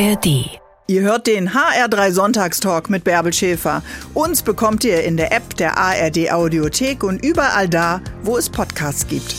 [0.00, 0.60] ARD.
[0.86, 3.82] Ihr hört den HR3 Sonntagstalk mit Bärbel Schäfer.
[4.14, 9.06] Uns bekommt ihr in der App der ARD Audiothek und überall da, wo es Podcasts
[9.08, 9.34] gibt.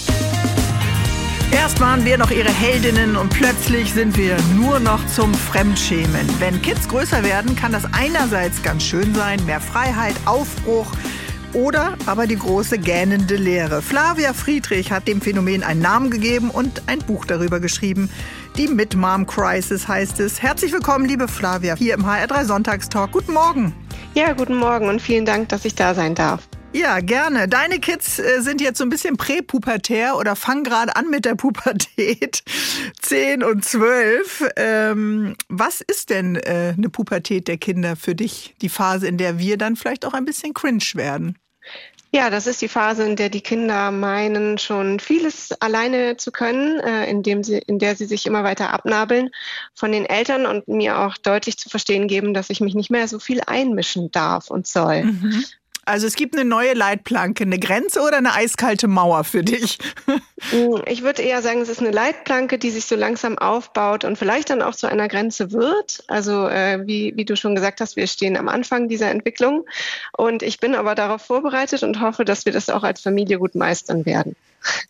[1.51, 6.27] Erst waren wir noch ihre Heldinnen und plötzlich sind wir nur noch zum Fremdschämen.
[6.39, 10.91] Wenn Kids größer werden, kann das einerseits ganz schön sein, mehr Freiheit, Aufbruch,
[11.53, 13.81] oder aber die große gähnende Leere.
[13.81, 18.09] Flavia Friedrich hat dem Phänomen einen Namen gegeben und ein Buch darüber geschrieben.
[18.57, 20.41] Die Mid-Mom Crisis heißt es.
[20.41, 23.11] Herzlich willkommen, liebe Flavia, hier im HR3 Sonntagstalk.
[23.11, 23.73] Guten Morgen.
[24.15, 26.48] Ja, guten Morgen und vielen Dank, dass ich da sein darf.
[26.71, 27.47] Ja, gerne.
[27.47, 31.35] Deine Kids äh, sind jetzt so ein bisschen präpubertär oder fangen gerade an mit der
[31.35, 32.43] Pubertät.
[33.01, 34.47] Zehn und zwölf.
[34.55, 38.53] Ähm, was ist denn äh, eine Pubertät der Kinder für dich?
[38.61, 41.37] Die Phase, in der wir dann vielleicht auch ein bisschen cringe werden?
[42.11, 46.79] Ja, das ist die Phase, in der die Kinder meinen, schon vieles alleine zu können,
[46.79, 49.29] äh, indem sie, in der sie sich immer weiter abnabeln
[49.75, 53.07] von den Eltern und mir auch deutlich zu verstehen geben, dass ich mich nicht mehr
[53.07, 55.03] so viel einmischen darf und soll.
[55.03, 55.45] Mhm.
[55.89, 59.79] Also es gibt eine neue Leitplanke, eine Grenze oder eine eiskalte Mauer für dich?
[60.51, 64.15] Mm, ich würde eher sagen, es ist eine Leitplanke, die sich so langsam aufbaut und
[64.15, 66.03] vielleicht dann auch zu einer Grenze wird.
[66.07, 69.65] Also äh, wie, wie du schon gesagt hast, wir stehen am Anfang dieser Entwicklung
[70.15, 73.55] und ich bin aber darauf vorbereitet und hoffe, dass wir das auch als Familie gut
[73.55, 74.35] meistern werden.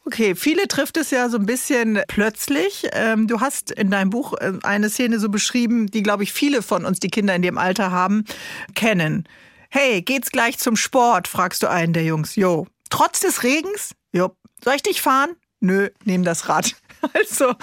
[0.06, 2.90] Okay, viele trifft es ja so ein bisschen plötzlich.
[2.92, 6.62] Ähm, du hast in deinem Buch äh, eine Szene so beschrieben, die, glaube ich, viele
[6.62, 8.26] von uns, die Kinder in dem Alter haben,
[8.76, 9.26] kennen.
[9.72, 11.28] Hey, geht's gleich zum Sport?
[11.28, 12.36] fragst du einen der Jungs.
[12.36, 12.66] Jo.
[12.90, 13.92] Trotz des Regens?
[14.12, 14.36] Jo.
[14.64, 15.36] Soll ich dich fahren?
[15.60, 16.76] Nö, nehm das Rad.
[17.14, 17.54] Also,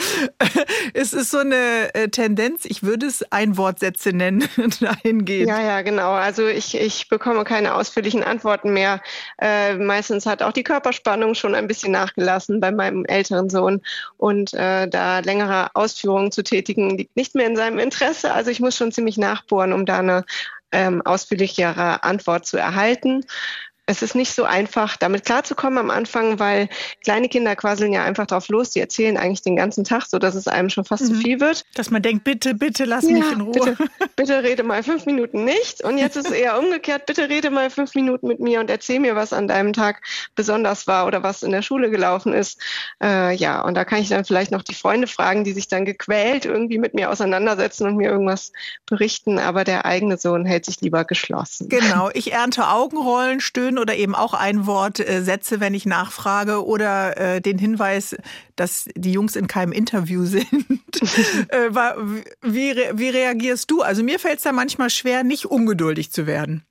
[0.95, 4.49] es ist so eine äh, Tendenz, ich würde es Einwortsätze nennen,
[4.81, 5.51] dahingehend.
[5.51, 6.13] Ja, ja, genau.
[6.13, 9.03] Also ich, ich bekomme keine ausführlichen Antworten mehr.
[9.39, 13.83] Äh, meistens hat auch die Körperspannung schon ein bisschen nachgelassen bei meinem älteren Sohn.
[14.17, 18.33] Und äh, da längere Ausführungen zu tätigen, liegt nicht mehr in seinem Interesse.
[18.33, 20.25] Also ich muss schon ziemlich nachbohren, um da eine
[20.73, 23.25] ähm, ausführlichere Antwort zu erhalten.
[23.87, 26.69] Es ist nicht so einfach, damit klarzukommen am Anfang, weil
[27.05, 28.71] kleine Kinder quasseln ja einfach drauf los.
[28.71, 31.07] Die erzählen eigentlich den ganzen Tag, so dass es einem schon fast mhm.
[31.07, 31.65] zu viel wird.
[31.75, 33.53] Dass man denkt, bitte, bitte lass ja, mich in Ruhe.
[33.53, 33.77] Bitte,
[34.17, 35.85] bitte rede mal fünf Minuten nicht.
[35.85, 37.07] Und jetzt ist es eher umgekehrt.
[37.07, 40.03] Bitte rede mal fünf Minuten mit mir und erzähl mir, was an deinem Tag
[40.35, 42.61] besonders war oder was in der Schule gelaufen ist.
[43.03, 45.85] Äh, ja, und da kann ich dann vielleicht noch die Freunde fragen, die sich dann
[45.85, 48.53] gequält irgendwie mit mir auseinandersetzen und mir irgendwas
[48.87, 49.39] berichten.
[49.39, 51.69] Aber der eigene Sohn hält sich lieber geschlossen.
[51.69, 52.11] Genau.
[52.15, 53.41] Ich ernte Augenrollen,
[53.77, 58.17] Stöhnen oder eben auch ein Wort äh, setze, wenn ich nachfrage oder äh, den Hinweis,
[58.57, 60.47] dass die Jungs in keinem Interview sind.
[61.49, 61.71] äh,
[62.43, 63.83] wie, wie reagierst du?
[63.83, 66.65] Also mir fällt es da manchmal schwer, nicht ungeduldig zu werden.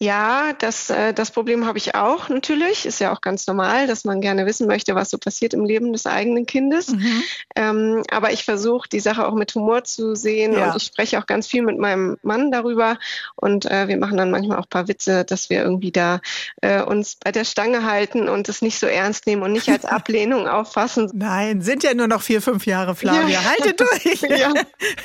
[0.00, 2.84] Ja, das, äh, das Problem habe ich auch natürlich.
[2.84, 5.92] Ist ja auch ganz normal, dass man gerne wissen möchte, was so passiert im Leben
[5.92, 6.88] des eigenen Kindes.
[6.92, 7.22] Mhm.
[7.54, 10.52] Ähm, aber ich versuche, die Sache auch mit Humor zu sehen.
[10.52, 10.70] Ja.
[10.70, 12.98] Und ich spreche auch ganz viel mit meinem Mann darüber.
[13.36, 16.20] Und äh, wir machen dann manchmal auch ein paar Witze, dass wir irgendwie da
[16.60, 19.84] äh, uns bei der Stange halten und es nicht so ernst nehmen und nicht als
[19.84, 21.10] Ablehnung auffassen.
[21.14, 23.28] Nein, sind ja nur noch vier, fünf Jahre, Flavia.
[23.28, 23.44] Ja.
[23.44, 24.20] Haltet durch.
[24.38, 24.52] ja.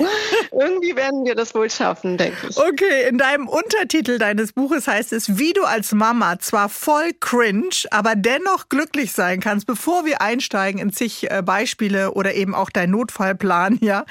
[0.52, 2.56] Irgendwie werden wir das wohl schaffen, denke ich.
[2.58, 7.70] Okay, in deinem Untertitel deines Buches heißt es, wie du als Mama zwar voll cringe,
[7.90, 12.70] aber dennoch glücklich sein kannst, bevor wir einsteigen in zig äh, Beispiele oder eben auch
[12.70, 14.04] dein Notfallplan, ja.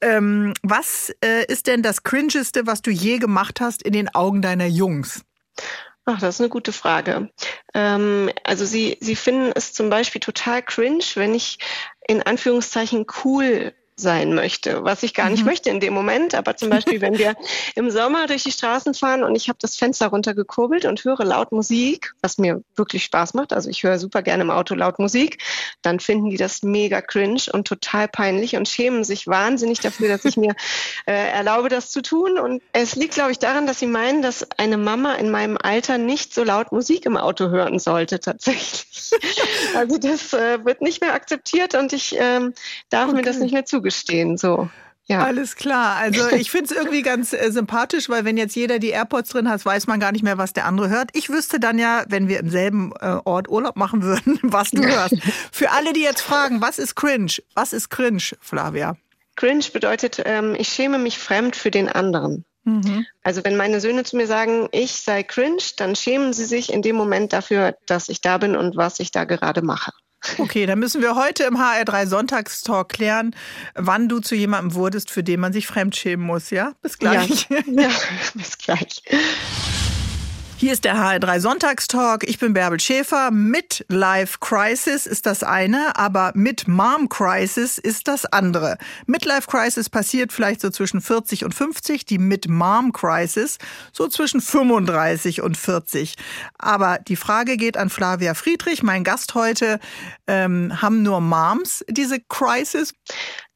[0.00, 4.42] Ähm, was äh, ist denn das Cringeste, was du je gemacht hast in den Augen
[4.42, 5.24] deiner Jungs?
[6.06, 7.30] Ach, das ist eine gute Frage.
[7.72, 11.58] Ähm, also sie, sie finden es zum Beispiel total cringe, wenn ich
[12.06, 15.50] in Anführungszeichen cool sein möchte, was ich gar nicht mhm.
[15.50, 16.34] möchte in dem Moment.
[16.34, 17.36] Aber zum Beispiel, wenn wir
[17.74, 21.52] im Sommer durch die Straßen fahren und ich habe das Fenster runtergekurbelt und höre laut
[21.52, 25.42] Musik, was mir wirklich Spaß macht, also ich höre super gerne im Auto laut Musik,
[25.82, 30.24] dann finden die das mega cringe und total peinlich und schämen sich wahnsinnig dafür, dass
[30.24, 30.54] ich mir
[31.06, 32.38] äh, erlaube, das zu tun.
[32.38, 35.98] Und es liegt, glaube ich, daran, dass sie meinen, dass eine Mama in meinem Alter
[35.98, 39.12] nicht so laut Musik im Auto hören sollte, tatsächlich.
[39.76, 42.54] also das äh, wird nicht mehr akzeptiert und ich ähm,
[42.90, 43.16] darf okay.
[43.16, 44.36] mir das nicht mehr zugeben zugestehen.
[44.36, 44.68] So.
[45.06, 45.22] Ja.
[45.24, 45.96] Alles klar.
[45.96, 49.48] Also ich finde es irgendwie ganz äh, sympathisch, weil wenn jetzt jeder die AirPods drin
[49.48, 51.10] hat, weiß man gar nicht mehr, was der andere hört.
[51.12, 54.82] Ich wüsste dann ja, wenn wir im selben äh, Ort Urlaub machen würden, was du
[54.82, 55.16] hörst.
[55.52, 57.32] Für alle, die jetzt fragen, was ist cringe?
[57.54, 58.96] Was ist cringe, Flavia?
[59.36, 62.44] Cringe bedeutet, ähm, ich schäme mich fremd für den anderen.
[62.62, 63.04] Mhm.
[63.24, 66.82] Also wenn meine Söhne zu mir sagen, ich sei cringe, dann schämen sie sich in
[66.82, 69.90] dem Moment dafür, dass ich da bin und was ich da gerade mache.
[70.38, 73.34] Okay, dann müssen wir heute im HR3 Sonntagstalk klären,
[73.74, 76.72] wann du zu jemandem wurdest, für den man sich fremdschämen muss, ja?
[76.82, 77.48] Bis gleich.
[77.50, 77.90] Ja, ja
[78.34, 79.02] bis gleich.
[80.56, 82.22] Hier ist der HR3 Sonntagstalk.
[82.28, 83.32] Ich bin Bärbel Schäfer.
[83.32, 88.78] Mit Life Crisis ist das eine, aber mit Mom Crisis ist das andere.
[89.06, 93.58] Midlife Crisis passiert vielleicht so zwischen 40 und 50, die mit Mom Crisis
[93.92, 96.14] so zwischen 35 und 40.
[96.56, 99.80] Aber die Frage geht an Flavia Friedrich, mein Gast heute.
[100.28, 102.94] Ähm, haben nur Moms diese Crisis?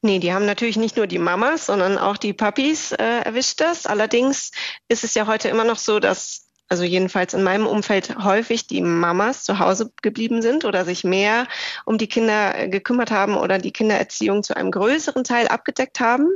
[0.01, 3.85] Nee, die haben natürlich nicht nur die Mamas, sondern auch die Papis äh, erwischt das.
[3.85, 4.51] Allerdings
[4.89, 8.81] ist es ja heute immer noch so, dass also jedenfalls in meinem Umfeld häufig die
[8.81, 11.47] Mamas zu Hause geblieben sind oder sich mehr
[11.85, 16.27] um die Kinder gekümmert haben oder die Kindererziehung zu einem größeren Teil abgedeckt haben.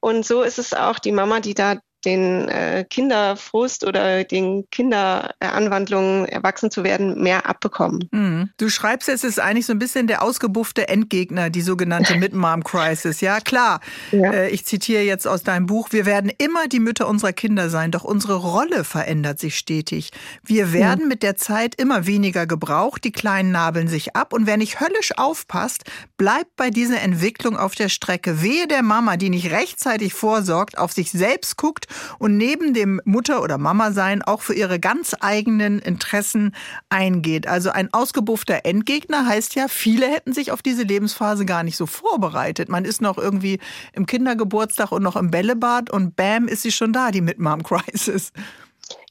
[0.00, 6.26] Und so ist es auch die Mama, die da den äh, Kinderfrust oder den Kinderanwandlungen,
[6.26, 8.08] erwachsen zu werden, mehr abbekommen.
[8.12, 8.50] Mhm.
[8.58, 13.20] Du schreibst, es ist eigentlich so ein bisschen der ausgebuffte Endgegner, die sogenannte Mid-Mom-Crisis.
[13.20, 13.80] Ja, klar.
[14.12, 14.32] Ja.
[14.32, 17.90] Äh, ich zitiere jetzt aus deinem Buch, wir werden immer die Mütter unserer Kinder sein,
[17.90, 20.10] doch unsere Rolle verändert sich stetig.
[20.44, 21.06] Wir werden ja.
[21.06, 25.12] mit der Zeit immer weniger gebraucht, die Kleinen nabeln sich ab und wer nicht höllisch
[25.16, 25.82] aufpasst,
[26.16, 28.42] bleibt bei dieser Entwicklung auf der Strecke.
[28.42, 31.88] Wehe der Mama, die nicht rechtzeitig vorsorgt, auf sich selbst guckt
[32.18, 36.52] und neben dem Mutter- oder Mama-Sein auch für ihre ganz eigenen Interessen
[36.88, 37.46] eingeht.
[37.46, 41.86] Also ein ausgebuffter Endgegner heißt ja, viele hätten sich auf diese Lebensphase gar nicht so
[41.86, 42.68] vorbereitet.
[42.68, 43.58] Man ist noch irgendwie
[43.92, 48.32] im Kindergeburtstag und noch im Bällebad und bam, ist sie schon da, die Mid-Mom-Crisis.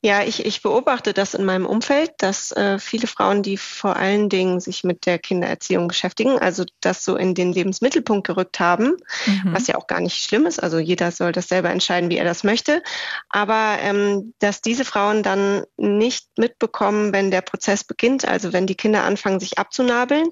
[0.06, 4.30] Ja, ich, ich beobachte das in meinem Umfeld, dass äh, viele Frauen, die vor allen
[4.30, 9.54] Dingen sich mit der Kindererziehung beschäftigen, also das so in den Lebensmittelpunkt gerückt haben, mhm.
[9.56, 10.62] was ja auch gar nicht schlimm ist.
[10.62, 12.84] Also jeder soll das selber entscheiden, wie er das möchte.
[13.30, 18.75] Aber ähm, dass diese Frauen dann nicht mitbekommen, wenn der Prozess beginnt, also wenn die
[18.75, 20.28] Kinder anfangen, sich abzunabeln,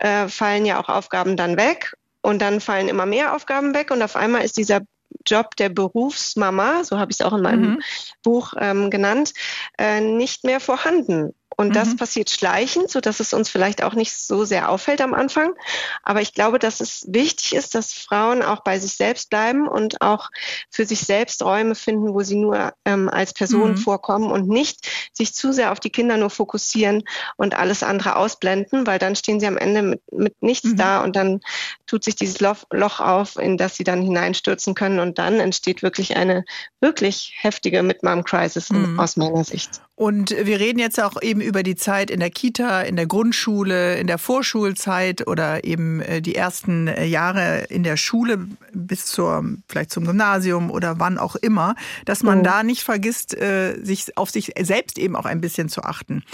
[0.00, 1.94] äh, fallen ja auch Aufgaben dann weg.
[2.20, 4.80] Und dann fallen immer mehr Aufgaben weg und auf einmal ist dieser
[5.26, 7.82] Job der Berufsmama, so habe ich es auch in meinem mhm.
[8.22, 9.32] Buch ähm, genannt,
[9.78, 11.34] äh, nicht mehr vorhanden.
[11.56, 11.72] Und mhm.
[11.72, 15.54] das passiert schleichend, so dass es uns vielleicht auch nicht so sehr auffällt am Anfang.
[16.02, 20.00] Aber ich glaube, dass es wichtig ist, dass Frauen auch bei sich selbst bleiben und
[20.00, 20.30] auch
[20.70, 23.76] für sich selbst Räume finden, wo sie nur ähm, als Person mhm.
[23.76, 27.04] vorkommen und nicht sich zu sehr auf die Kinder nur fokussieren
[27.36, 30.76] und alles andere ausblenden, weil dann stehen sie am Ende mit, mit nichts mhm.
[30.76, 31.40] da und dann
[31.86, 35.82] tut sich dieses Loch, Loch auf, in das sie dann hineinstürzen können und dann entsteht
[35.82, 36.44] wirklich eine
[36.80, 38.98] wirklich heftige Mid-Mom-Crisis mhm.
[38.98, 39.80] aus meiner Sicht.
[39.96, 43.96] Und wir reden jetzt auch eben über die Zeit in der Kita, in der Grundschule,
[43.96, 49.44] in der Vorschulzeit oder eben äh, die ersten äh, Jahre in der Schule bis zur,
[49.68, 51.76] vielleicht zum Gymnasium oder wann auch immer,
[52.06, 52.42] dass man mhm.
[52.42, 56.24] da nicht vergisst, äh, sich auf sich selbst eben auch ein bisschen zu achten.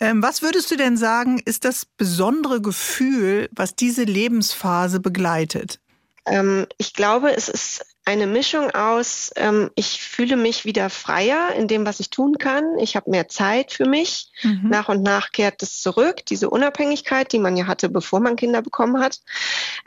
[0.00, 5.78] Ähm, was würdest du denn sagen, ist das besondere Gefühl, was diese Lebensphase begleitet?
[6.26, 11.66] Ähm, ich glaube, es ist eine Mischung aus, ähm, ich fühle mich wieder freier in
[11.66, 12.78] dem, was ich tun kann.
[12.78, 14.30] Ich habe mehr Zeit für mich.
[14.42, 14.68] Mhm.
[14.70, 18.62] Nach und nach kehrt es zurück, diese Unabhängigkeit, die man ja hatte, bevor man Kinder
[18.62, 19.20] bekommen hat.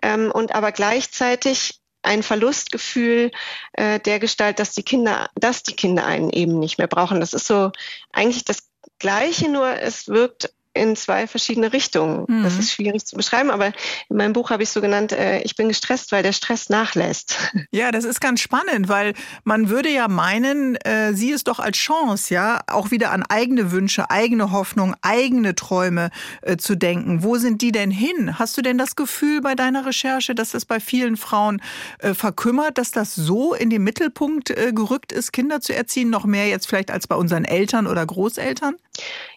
[0.04, 3.32] Ähm, und aber gleichzeitig ein Verlustgefühl
[3.74, 7.22] äh, der Gestalt, dass die Kinder, dass die Kinder einen eben nicht mehr brauchen.
[7.22, 7.72] Das ist so
[8.12, 8.68] eigentlich das
[9.00, 12.26] Gleiche, nur es wirkt in zwei verschiedene Richtungen.
[12.28, 12.44] Mhm.
[12.44, 13.74] Das ist schwierig zu beschreiben, aber
[14.10, 17.38] in meinem Buch habe ich so genannt, äh, ich bin gestresst, weil der Stress nachlässt.
[17.72, 19.14] Ja, das ist ganz spannend, weil
[19.44, 23.72] man würde ja meinen, äh, sieh es doch als Chance, ja, auch wieder an eigene
[23.72, 26.10] Wünsche, eigene Hoffnung, eigene Träume
[26.42, 27.22] äh, zu denken.
[27.22, 28.40] Wo sind die denn hin?
[28.40, 31.62] Hast du denn das Gefühl bei deiner Recherche, dass das bei vielen Frauen
[32.00, 36.26] äh, verkümmert, dass das so in den Mittelpunkt äh, gerückt ist, Kinder zu erziehen, noch
[36.26, 38.76] mehr jetzt vielleicht als bei unseren Eltern oder Großeltern?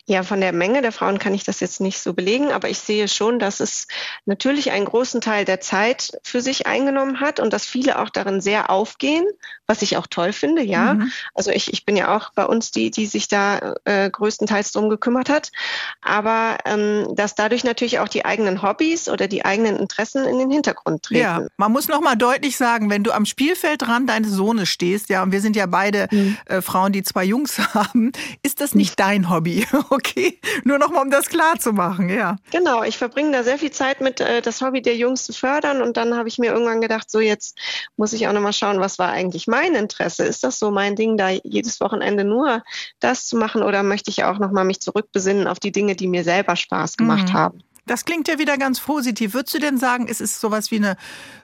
[0.04, 2.78] Ja, von der Menge der Frauen kann ich das jetzt nicht so belegen, aber ich
[2.78, 3.86] sehe schon, dass es
[4.26, 8.40] natürlich einen großen Teil der Zeit für sich eingenommen hat und dass viele auch darin
[8.40, 9.24] sehr aufgehen,
[9.68, 10.94] was ich auch toll finde, ja.
[10.94, 11.12] Mhm.
[11.34, 14.90] Also ich, ich bin ja auch bei uns die, die sich da äh, größtenteils drum
[14.90, 15.52] gekümmert hat,
[16.00, 20.50] aber ähm, dass dadurch natürlich auch die eigenen Hobbys oder die eigenen Interessen in den
[20.50, 21.20] Hintergrund treten.
[21.20, 25.22] Ja, man muss noch mal deutlich sagen, wenn du am Spielfeldrand deines Sohnes stehst, ja,
[25.22, 26.36] und wir sind ja beide mhm.
[26.46, 28.10] äh, Frauen, die zwei Jungs haben,
[28.42, 29.02] ist das nicht mhm.
[29.02, 29.51] dein Hobby?
[29.90, 32.36] Okay, nur noch mal, um das klar zu machen, ja.
[32.50, 35.82] Genau, ich verbringe da sehr viel Zeit mit, äh, das Hobby der Jungs zu fördern
[35.82, 37.58] und dann habe ich mir irgendwann gedacht, so jetzt
[37.96, 40.24] muss ich auch noch mal schauen, was war eigentlich mein Interesse?
[40.24, 42.62] Ist das so mein Ding, da jedes Wochenende nur
[43.00, 46.08] das zu machen oder möchte ich auch noch mal mich zurückbesinnen auf die Dinge, die
[46.08, 47.32] mir selber Spaß gemacht mhm.
[47.34, 47.58] haben?
[47.86, 49.34] Das klingt ja wieder ganz positiv.
[49.34, 50.96] Würdest du denn sagen, es ist sowas wie eine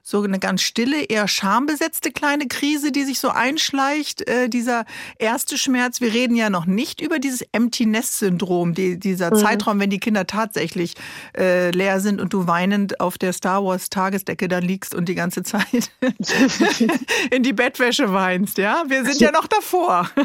[0.08, 4.86] so eine ganz stille, eher schambesetzte kleine Krise, die sich so einschleicht, äh, dieser
[5.18, 6.00] erste Schmerz?
[6.00, 9.40] Wir reden ja noch nicht über dieses Empty Nest Syndrom, die, dieser mhm.
[9.40, 10.94] Zeitraum, wenn die Kinder tatsächlich
[11.36, 15.14] äh, leer sind und du weinend auf der Star Wars Tagesdecke da liegst und die
[15.14, 15.90] ganze Zeit
[17.30, 18.56] in die Bettwäsche weinst.
[18.56, 20.08] Ja, wir sind ja noch davor.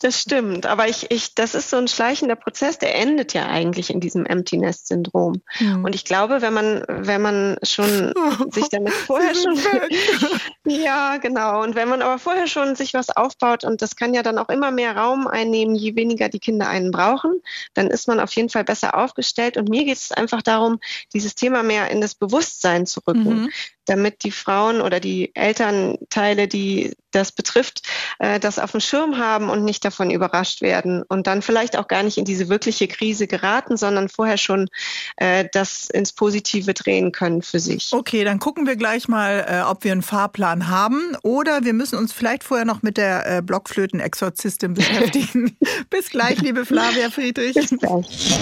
[0.00, 3.88] Das stimmt, aber ich, ich, das ist so ein schleichender Prozess, der endet ja eigentlich
[3.88, 5.40] in diesem Empty Nest Syndrom.
[5.60, 5.84] Mhm.
[5.84, 8.12] Und ich glaube, wenn man, wenn man schon
[8.50, 9.58] sich damit vorher schon,
[10.66, 11.62] ja, genau.
[11.62, 14.48] Und wenn man aber vorher schon sich was aufbaut und das kann ja dann auch
[14.48, 17.40] immer mehr Raum einnehmen, je weniger die Kinder einen brauchen,
[17.74, 19.56] dann ist man auf jeden Fall besser aufgestellt.
[19.56, 20.80] Und mir geht es einfach darum,
[21.12, 23.42] dieses Thema mehr in das Bewusstsein zu rücken.
[23.42, 23.50] Mhm
[23.86, 27.82] damit die Frauen oder die Elternteile, die das betrifft,
[28.18, 31.88] äh, das auf dem Schirm haben und nicht davon überrascht werden und dann vielleicht auch
[31.88, 34.68] gar nicht in diese wirkliche Krise geraten, sondern vorher schon
[35.16, 37.90] äh, das ins Positive drehen können für sich.
[37.92, 41.98] Okay, dann gucken wir gleich mal, äh, ob wir einen Fahrplan haben oder wir müssen
[41.98, 45.56] uns vielleicht vorher noch mit der Blockflöten-Exorzistin beschäftigen.
[45.90, 47.54] Bis gleich, liebe Flavia Friedrich.
[47.54, 48.38] Bis gleich.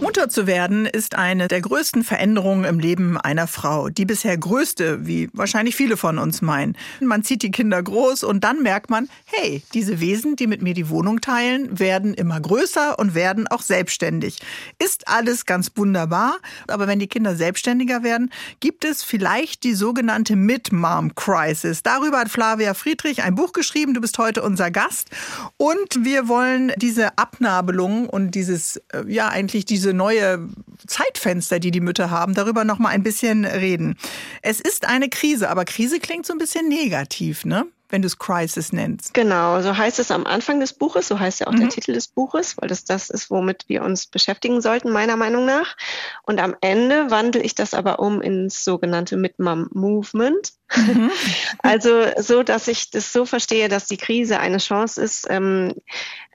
[0.00, 3.88] Mutter zu werden ist eine der größten Veränderungen im Leben einer Frau.
[3.88, 6.76] Die bisher größte wie wahrscheinlich viele von uns meinen.
[7.00, 10.74] Man zieht die Kinder groß und dann merkt man, hey, diese Wesen, die mit mir
[10.74, 14.38] die Wohnung teilen, werden immer größer und werden auch selbstständig.
[14.82, 16.38] Ist alles ganz wunderbar,
[16.68, 21.82] aber wenn die Kinder selbstständiger werden, gibt es vielleicht die sogenannte Mid-Mom-Crisis.
[21.82, 23.94] Darüber hat Flavia Friedrich ein Buch geschrieben.
[23.94, 25.10] Du bist heute unser Gast
[25.56, 30.48] und wir wollen diese Abnabelung und dieses, äh, ja, eigentlich diese neue
[30.86, 33.96] Zeitfenster, die die Mütter haben, darüber noch mal ein bisschen reden.
[34.42, 37.66] Es ist ist eine Krise, aber Krise klingt so ein bisschen negativ, ne?
[37.88, 39.14] Wenn du es Crisis nennst.
[39.14, 41.60] Genau, so heißt es am Anfang des Buches, so heißt ja auch mhm.
[41.60, 45.46] der Titel des Buches, weil das das ist, womit wir uns beschäftigen sollten, meiner Meinung
[45.46, 45.76] nach.
[46.22, 50.52] Und am Ende wandle ich das aber um ins sogenannte Mid-Mom Movement.
[50.74, 51.10] Mhm.
[51.58, 55.74] Also so, dass ich das so verstehe, dass die Krise eine Chance ist, ähm,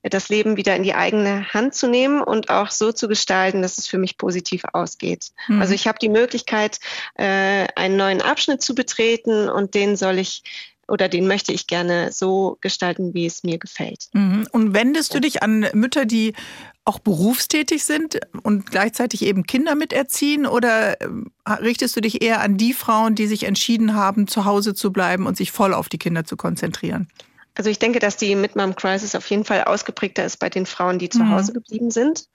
[0.03, 3.77] das Leben wieder in die eigene Hand zu nehmen und auch so zu gestalten, dass
[3.77, 5.27] es für mich positiv ausgeht.
[5.47, 5.61] Mhm.
[5.61, 6.79] Also ich habe die Möglichkeit,
[7.15, 10.43] äh, einen neuen Abschnitt zu betreten und den soll ich
[10.91, 14.09] oder den möchte ich gerne so gestalten, wie es mir gefällt.
[14.13, 14.45] Mhm.
[14.51, 16.33] Und wendest du dich an Mütter, die
[16.83, 22.57] auch berufstätig sind und gleichzeitig eben Kinder miterziehen oder ähm, richtest du dich eher an
[22.57, 25.99] die Frauen, die sich entschieden haben, zu Hause zu bleiben und sich voll auf die
[25.99, 27.07] Kinder zu konzentrieren?
[27.55, 31.09] Also ich denke, dass die Mid-Mom-Crisis auf jeden Fall ausgeprägter ist bei den Frauen, die
[31.09, 31.31] zu mhm.
[31.31, 32.25] Hause geblieben sind,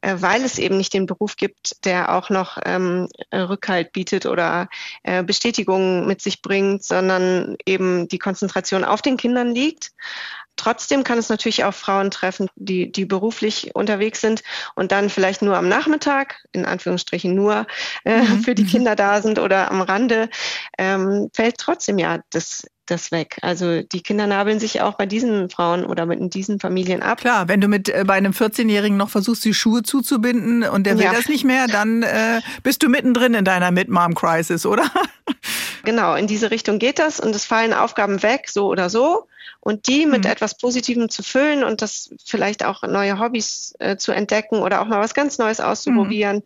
[0.00, 4.68] äh, weil es eben nicht den Beruf gibt, der auch noch ähm, Rückhalt bietet oder
[5.02, 9.92] äh, Bestätigung mit sich bringt, sondern eben die Konzentration auf den Kindern liegt.
[10.56, 14.42] Trotzdem kann es natürlich auch Frauen treffen, die, die beruflich unterwegs sind
[14.74, 17.66] und dann vielleicht nur am Nachmittag, in Anführungsstrichen nur
[18.04, 18.42] äh, mhm.
[18.42, 18.72] für die.
[18.72, 20.30] Kinder da sind oder am Rande,
[20.78, 23.38] ähm, fällt trotzdem ja das das weg.
[23.42, 27.20] Also die Kinder nabeln sich auch bei diesen Frauen oder in diesen Familien ab.
[27.20, 30.98] Klar, wenn du mit äh, bei einem 14-Jährigen noch versuchst, die Schuhe zuzubinden und der
[30.98, 31.12] will ja.
[31.12, 34.90] das nicht mehr, dann äh, bist du mittendrin in deiner Mid-Mom-Crisis, oder?
[35.84, 39.26] Genau, in diese Richtung geht das und es fallen Aufgaben weg, so oder so.
[39.60, 40.30] Und die mit mhm.
[40.30, 44.86] etwas Positivem zu füllen und das vielleicht auch neue Hobbys äh, zu entdecken oder auch
[44.86, 46.42] mal was ganz Neues auszuprobieren mhm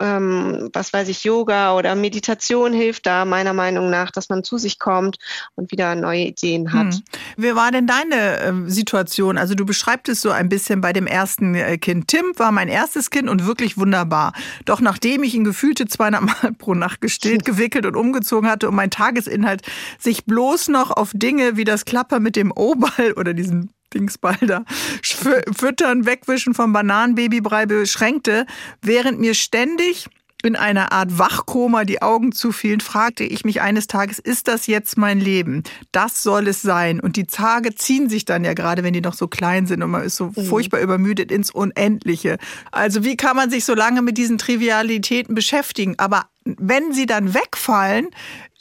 [0.00, 4.58] ähm, was weiß ich, Yoga oder Meditation hilft da meiner Meinung nach, dass man zu
[4.58, 5.16] sich kommt
[5.54, 6.94] und wieder neue Ideen hat.
[6.94, 7.02] Hm.
[7.36, 9.38] Wie war denn deine äh, Situation?
[9.38, 12.08] Also du beschreibst es so ein bisschen bei dem ersten äh, Kind.
[12.08, 14.32] Tim war mein erstes Kind und wirklich wunderbar.
[14.64, 18.74] Doch nachdem ich ihn gefühlte zweieinhalb Mal pro Nacht gestillt, gewickelt und umgezogen hatte und
[18.74, 19.62] mein Tagesinhalt
[19.98, 24.64] sich bloß noch auf Dinge wie das Klapper mit dem O-Ball oder diesem Dingsball da,
[25.02, 28.46] Füttern, Wegwischen vom Bananenbabybrei beschränkte,
[28.82, 30.08] während mir ständig
[30.42, 34.96] in einer Art Wachkoma die Augen zufielen, fragte ich mich eines Tages, ist das jetzt
[34.96, 35.62] mein Leben?
[35.92, 37.00] Das soll es sein.
[37.00, 39.90] Und die Tage ziehen sich dann ja gerade, wenn die noch so klein sind und
[39.90, 40.44] man ist so mhm.
[40.44, 42.38] furchtbar übermüdet ins Unendliche.
[42.70, 45.94] Also wie kann man sich so lange mit diesen Trivialitäten beschäftigen?
[45.98, 48.08] Aber wenn sie dann wegfallen,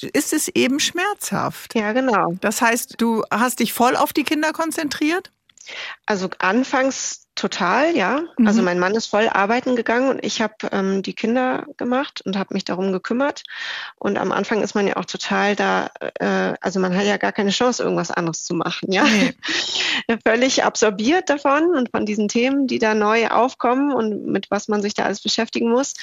[0.01, 1.75] ist es eben schmerzhaft.
[1.75, 2.35] Ja, genau.
[2.41, 5.31] Das heißt, du hast dich voll auf die Kinder konzentriert?
[6.05, 8.21] Also anfangs total, ja.
[8.37, 8.47] Mhm.
[8.47, 12.37] Also mein Mann ist voll arbeiten gegangen und ich habe ähm, die Kinder gemacht und
[12.37, 13.43] habe mich darum gekümmert.
[13.97, 15.89] Und am Anfang ist man ja auch total da,
[16.19, 19.03] äh, also man hat ja gar keine Chance, irgendwas anderes zu machen, ja.
[19.03, 19.33] Nee.
[20.25, 24.81] völlig absorbiert davon und von diesen Themen, die da neu aufkommen und mit was man
[24.81, 25.93] sich da alles beschäftigen muss.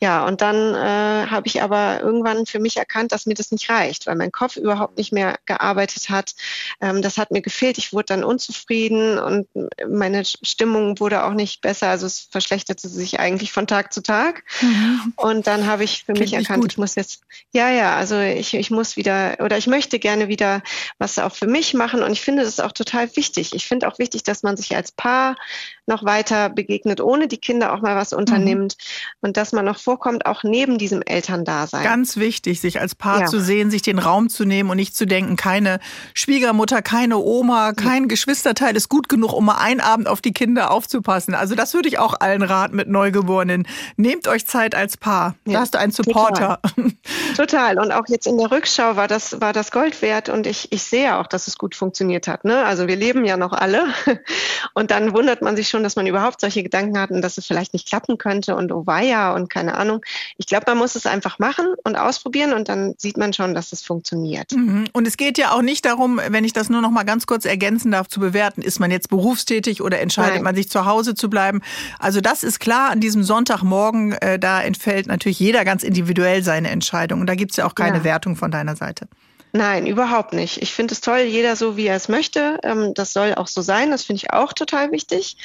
[0.00, 3.70] Ja, und dann äh, habe ich aber irgendwann für mich erkannt, dass mir das nicht
[3.70, 6.34] reicht, weil mein Kopf überhaupt nicht mehr gearbeitet hat.
[6.80, 7.78] Ähm, das hat mir gefehlt.
[7.78, 9.48] Ich wurde dann unzufrieden und
[9.88, 10.24] meine
[10.74, 11.88] Stimmung wurde auch nicht besser.
[11.88, 14.42] Also es verschlechterte sich eigentlich von Tag zu Tag.
[14.60, 15.12] Mhm.
[15.16, 18.54] Und dann habe ich für Klingt mich erkannt, ich muss jetzt, ja, ja, also ich,
[18.54, 20.62] ich muss wieder oder ich möchte gerne wieder
[20.98, 22.02] was auch für mich machen.
[22.02, 23.54] Und ich finde das auch total wichtig.
[23.54, 25.36] Ich finde auch wichtig, dass man sich als Paar
[25.86, 28.18] noch weiter begegnet, ohne die Kinder auch mal was mhm.
[28.18, 29.28] unternimmt mhm.
[29.28, 31.82] und dass man noch vorkommt, auch neben diesem Elterndasein.
[31.82, 33.26] Ganz wichtig, sich als Paar ja.
[33.26, 35.80] zu sehen, sich den Raum zu nehmen und nicht zu denken, keine
[36.14, 38.08] Schwiegermutter, keine Oma, kein ja.
[38.08, 41.34] Geschwisterteil ist gut genug, um mal einen Abend auf die Kinder aufzupassen.
[41.34, 43.66] Also das würde ich auch allen raten mit Neugeborenen.
[43.96, 45.34] Nehmt euch Zeit als Paar.
[45.46, 45.54] Ja.
[45.54, 46.60] Da hast du einen Supporter.
[46.62, 46.92] Total.
[47.36, 47.78] Total.
[47.78, 50.82] Und auch jetzt in der Rückschau war das, war das Gold wert und ich, ich
[50.82, 52.44] sehe auch, dass es gut funktioniert hat.
[52.44, 52.64] Ne?
[52.64, 53.86] Also wir leben ja noch alle
[54.74, 57.46] und dann wundert man sich schon, dass man überhaupt solche Gedanken hat und dass es
[57.46, 60.04] vielleicht nicht klappen könnte und oh weia und keine Ahnung.
[60.36, 63.72] Ich glaube, man muss es einfach machen und ausprobieren und dann sieht man schon, dass
[63.72, 64.52] es funktioniert.
[64.52, 64.84] Mhm.
[64.92, 67.44] Und es geht ja auch nicht darum, wenn ich das nur noch mal ganz kurz
[67.44, 70.44] ergänzen darf, zu bewerten, ist man jetzt berufstätig oder entscheidet Nein.
[70.44, 71.60] man sich zu Hause zu bleiben.
[71.98, 76.70] Also das ist klar, an diesem Sonntagmorgen, äh, da entfällt natürlich jeder ganz individuell seine
[76.70, 77.20] Entscheidung.
[77.20, 78.04] Und da gibt es ja auch keine ja.
[78.04, 79.08] Wertung von deiner Seite.
[79.56, 80.60] Nein, überhaupt nicht.
[80.62, 82.58] Ich finde es toll, jeder so, wie er es möchte.
[82.64, 83.92] Ähm, das soll auch so sein.
[83.92, 85.36] Das finde ich auch total wichtig.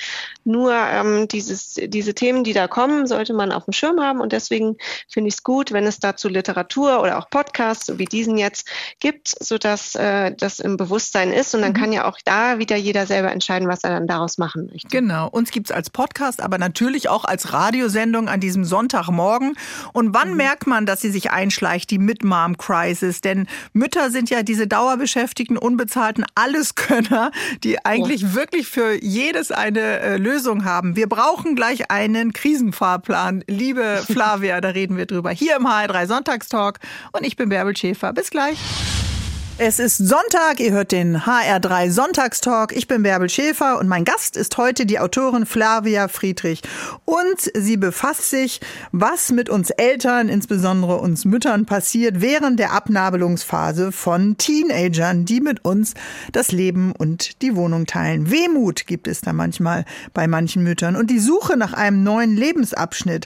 [0.43, 4.19] Nur ähm, dieses, diese Themen, die da kommen, sollte man auf dem Schirm haben.
[4.19, 8.05] Und deswegen finde ich es gut, wenn es dazu Literatur oder auch Podcasts, so wie
[8.05, 8.67] diesen jetzt,
[8.99, 11.53] gibt, sodass äh, das im Bewusstsein ist.
[11.53, 11.77] Und dann mhm.
[11.77, 14.87] kann ja auch da wieder jeder selber entscheiden, was er dann daraus machen möchte.
[14.87, 15.29] Genau.
[15.29, 19.53] Uns gibt es als Podcast, aber natürlich auch als Radiosendung an diesem Sonntagmorgen.
[19.93, 20.37] Und wann mhm.
[20.37, 23.21] merkt man, dass sie sich einschleicht, die Mid-Mom-Crisis?
[23.21, 27.31] Denn Mütter Mütter sind ja diese dauerbeschäftigten, unbezahlten Alleskönner,
[27.63, 28.33] die eigentlich ja.
[28.33, 30.95] wirklich für jedes eine äh, Lösung haben.
[30.95, 33.43] Wir brauchen gleich einen Krisenfahrplan.
[33.47, 35.31] Liebe Flavia, da reden wir drüber.
[35.31, 36.79] Hier im HR3 Sonntagstalk.
[37.11, 38.13] Und ich bin Bärbel Schäfer.
[38.13, 38.57] Bis gleich.
[39.61, 42.71] Es ist Sonntag, ihr hört den HR3 Sonntagstalk.
[42.71, 46.61] Ich bin Bärbel Schäfer und mein Gast ist heute die Autorin Flavia Friedrich.
[47.03, 48.61] Und sie befasst sich,
[48.93, 55.65] was mit uns Eltern, insbesondere uns Müttern, passiert während der Abnabelungsphase von Teenagern, die mit
[55.65, 55.93] uns
[56.31, 58.31] das Leben und die Wohnung teilen.
[58.31, 63.25] Wehmut gibt es da manchmal bei manchen Müttern und die Suche nach einem neuen Lebensabschnitt.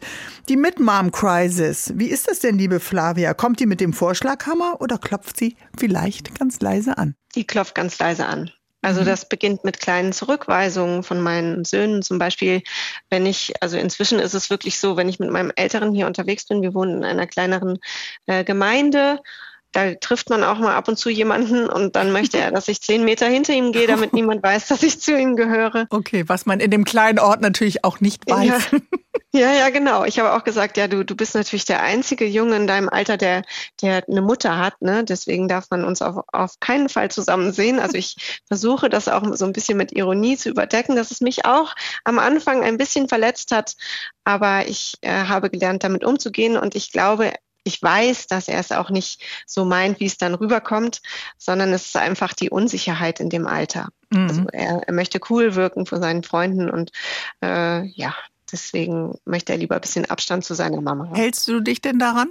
[0.49, 1.93] Die Mid-Mom-Crisis.
[1.95, 3.35] Wie ist das denn, liebe Flavia?
[3.35, 7.15] Kommt die mit dem Vorschlaghammer oder klopft sie vielleicht klopft ganz leise an.
[7.35, 8.51] Die klopft ganz leise an.
[8.83, 9.05] Also mhm.
[9.05, 12.01] das beginnt mit kleinen Zurückweisungen von meinen Söhnen.
[12.01, 12.61] Zum Beispiel,
[13.09, 16.45] wenn ich, also inzwischen ist es wirklich so, wenn ich mit meinem Älteren hier unterwegs
[16.45, 17.79] bin, wir wohnen in einer kleineren
[18.25, 19.21] äh, Gemeinde,
[19.73, 22.81] da trifft man auch mal ab und zu jemanden und dann möchte er, dass ich
[22.81, 25.87] zehn Meter hinter ihm gehe, damit niemand weiß, dass ich zu ihm gehöre.
[25.89, 28.71] Okay, was man in dem kleinen Ort natürlich auch nicht weiß.
[28.71, 28.79] Ja.
[29.35, 30.05] Ja, ja, genau.
[30.05, 33.17] Ich habe auch gesagt, ja, du, du bist natürlich der einzige Junge in deinem Alter,
[33.17, 33.41] der,
[33.81, 34.79] der eine Mutter hat.
[34.79, 35.03] Ne?
[35.03, 37.79] Deswegen darf man uns auf, auf keinen Fall zusammen sehen.
[37.79, 41.45] Also ich versuche das auch so ein bisschen mit Ironie zu überdecken, dass es mich
[41.45, 43.73] auch am Anfang ein bisschen verletzt hat.
[44.23, 46.55] Aber ich äh, habe gelernt, damit umzugehen.
[46.55, 50.35] Und ich glaube, ich weiß, dass er es auch nicht so meint, wie es dann
[50.35, 51.01] rüberkommt,
[51.37, 53.89] sondern es ist einfach die Unsicherheit in dem Alter.
[54.09, 54.27] Mhm.
[54.27, 56.91] Also er, er, möchte cool wirken vor seinen Freunden und
[57.41, 58.13] äh, ja,
[58.53, 61.15] Deswegen möchte er lieber ein bisschen Abstand zu seiner Mama haben.
[61.15, 62.29] Hältst du dich denn daran?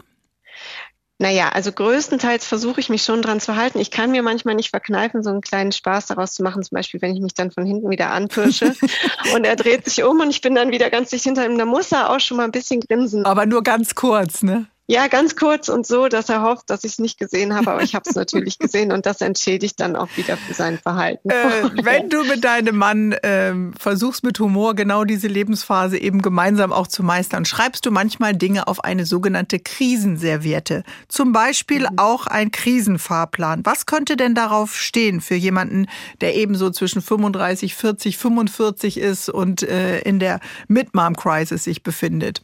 [1.18, 3.78] Naja, also größtenteils versuche ich mich schon dran zu halten.
[3.80, 6.62] Ich kann mir manchmal nicht verkneifen, so einen kleinen Spaß daraus zu machen.
[6.62, 8.74] Zum Beispiel, wenn ich mich dann von hinten wieder anpirsche
[9.34, 11.58] und er dreht sich um und ich bin dann wieder ganz dicht hinter ihm.
[11.58, 13.26] Da muss er auch schon mal ein bisschen grinsen.
[13.26, 14.66] Aber nur ganz kurz, ne?
[14.88, 17.82] Ja, ganz kurz und so, dass er hofft, dass ich es nicht gesehen habe, aber
[17.82, 21.30] ich habe es natürlich gesehen und das entschädigt dann auch wieder für sein Verhalten.
[21.30, 21.34] Äh,
[21.84, 26.88] wenn du mit deinem Mann äh, versuchst mit Humor genau diese Lebensphase eben gemeinsam auch
[26.88, 30.82] zu meistern, schreibst du manchmal Dinge auf eine sogenannte Krisenserviette.
[31.06, 31.98] Zum Beispiel mhm.
[31.98, 33.64] auch ein Krisenfahrplan.
[33.64, 35.86] Was könnte denn darauf stehen für jemanden,
[36.20, 42.42] der eben so zwischen 35, 40, 45 ist und äh, in der Mid-Mom-Crisis sich befindet?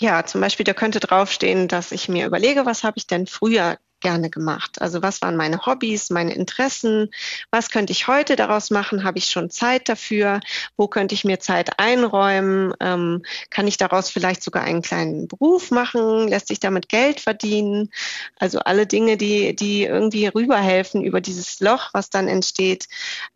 [0.00, 3.78] Ja, zum Beispiel, da könnte draufstehen, dass ich mir überlege, was habe ich denn früher
[4.00, 4.80] gerne gemacht?
[4.80, 7.08] Also was waren meine Hobbys, meine Interessen?
[7.50, 9.04] Was könnte ich heute daraus machen?
[9.04, 10.40] Habe ich schon Zeit dafür?
[10.76, 12.74] Wo könnte ich mir Zeit einräumen?
[12.80, 16.28] Ähm, kann ich daraus vielleicht sogar einen kleinen Beruf machen?
[16.28, 17.90] Lässt sich damit Geld verdienen?
[18.38, 22.86] Also alle Dinge, die, die irgendwie rüberhelfen über dieses Loch, was dann entsteht,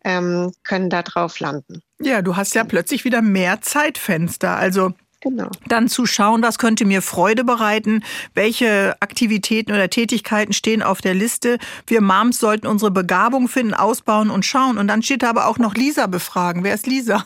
[0.03, 1.81] ähm, können da drauf landen.
[1.99, 4.57] Ja, du hast ja plötzlich wieder mehr Zeitfenster.
[4.57, 5.49] Also Genau.
[5.67, 8.03] Dann zu schauen, was könnte mir Freude bereiten,
[8.33, 11.59] welche Aktivitäten oder Tätigkeiten stehen auf der Liste.
[11.85, 14.79] Wir Moms sollten unsere Begabung finden, ausbauen und schauen.
[14.79, 16.63] Und dann steht da aber auch noch Lisa befragen.
[16.63, 17.23] Wer ist Lisa?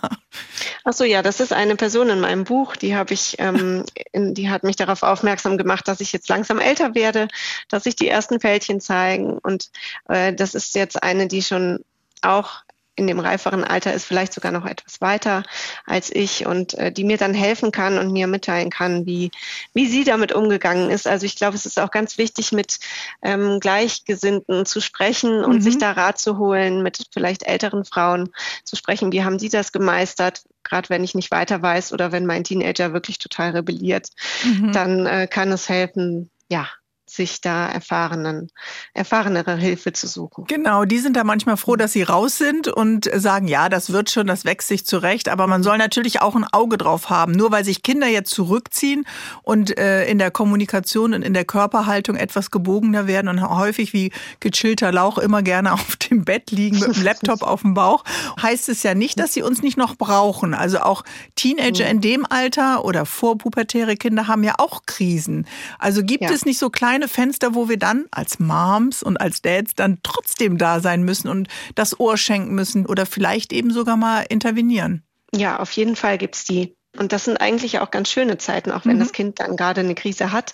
[0.83, 4.33] Ach so, ja, das ist eine Person in meinem Buch, die habe ich, ähm, in,
[4.33, 7.29] die hat mich darauf aufmerksam gemacht, dass ich jetzt langsam älter werde,
[7.69, 9.37] dass sich die ersten Fältchen zeigen.
[9.37, 9.71] Und
[10.09, 11.79] äh, das ist jetzt eine, die schon
[12.21, 12.64] auch
[12.95, 15.43] in dem reiferen Alter ist, vielleicht sogar noch etwas weiter
[15.85, 19.31] als ich und äh, die mir dann helfen kann und mir mitteilen kann, wie,
[19.73, 21.07] wie sie damit umgegangen ist.
[21.07, 22.79] Also ich glaube, es ist auch ganz wichtig, mit
[23.21, 25.61] ähm, Gleichgesinnten zu sprechen und mhm.
[25.61, 28.29] sich da Rat zu holen, mit vielleicht älteren Frauen
[28.63, 29.11] zu sprechen.
[29.11, 30.43] Wie haben sie das gemeistert?
[30.63, 34.09] Gerade wenn ich nicht weiter weiß oder wenn mein Teenager wirklich total rebelliert,
[34.43, 34.71] mhm.
[34.71, 36.67] dann äh, kann es helfen, ja,
[37.15, 38.51] sich da erfahrenen,
[38.93, 40.45] erfahrenere Hilfe zu suchen.
[40.47, 44.09] Genau, die sind da manchmal froh, dass sie raus sind und sagen, ja, das wird
[44.11, 45.29] schon, das wächst sich zurecht.
[45.29, 47.31] Aber man soll natürlich auch ein Auge drauf haben.
[47.33, 49.05] Nur weil sich Kinder jetzt zurückziehen
[49.43, 54.11] und äh, in der Kommunikation und in der Körperhaltung etwas gebogener werden und häufig wie
[54.39, 58.03] gechillter Lauch immer gerne auf dem Bett liegen mit dem Laptop auf dem Bauch,
[58.41, 60.53] heißt es ja nicht, dass sie uns nicht noch brauchen.
[60.53, 61.03] Also auch
[61.35, 65.47] Teenager in dem Alter oder vorpubertäre Kinder haben ja auch Krisen.
[65.79, 66.31] Also gibt ja.
[66.31, 69.99] es nicht so kleine kleine Fenster, wo wir dann als Moms und als Dads dann
[70.03, 75.03] trotzdem da sein müssen und das Ohr schenken müssen oder vielleicht eben sogar mal intervenieren.
[75.33, 76.75] Ja, auf jeden Fall gibt es die.
[76.97, 79.01] Und das sind eigentlich auch ganz schöne Zeiten, auch wenn mhm.
[79.01, 80.53] das Kind dann gerade eine Krise hat.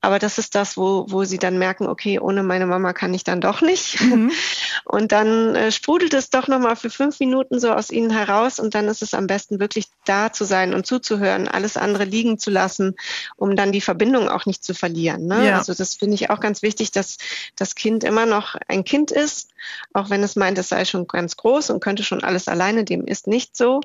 [0.00, 3.24] Aber das ist das, wo, wo sie dann merken, okay, ohne meine Mama kann ich
[3.24, 4.00] dann doch nicht.
[4.02, 4.30] Mhm.
[4.84, 8.74] Und dann äh, sprudelt es doch nochmal für fünf Minuten so aus ihnen heraus und
[8.74, 12.50] dann ist es am besten wirklich da zu sein und zuzuhören, alles andere liegen zu
[12.50, 12.94] lassen,
[13.36, 15.26] um dann die Verbindung auch nicht zu verlieren.
[15.26, 15.48] Ne?
[15.48, 15.58] Ja.
[15.58, 17.16] Also das finde ich auch ganz wichtig, dass
[17.56, 19.50] das Kind immer noch ein Kind ist,
[19.92, 23.06] auch wenn es meint, es sei schon ganz groß und könnte schon alles alleine, dem
[23.06, 23.80] ist nicht so.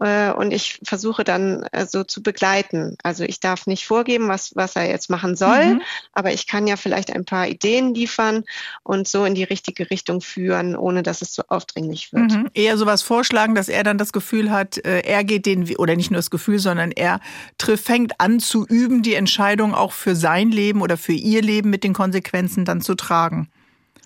[0.00, 2.96] Äh, und ich versuche dann äh, so zu begleiten.
[3.02, 5.82] Also ich darf nicht vorgeben, was, was er jetzt machen soll mhm.
[6.12, 8.44] aber ich kann ja vielleicht ein paar Ideen liefern
[8.82, 12.32] und so in die richtige Richtung führen, ohne dass es zu so aufdringlich wird.
[12.32, 12.50] Mhm.
[12.54, 16.10] Eher sowas vorschlagen, dass er dann das Gefühl hat, äh, er geht den, oder nicht
[16.10, 17.20] nur das Gefühl, sondern er
[17.58, 21.70] trifft, fängt an zu üben, die Entscheidung auch für sein Leben oder für ihr Leben
[21.70, 23.48] mit den Konsequenzen dann zu tragen.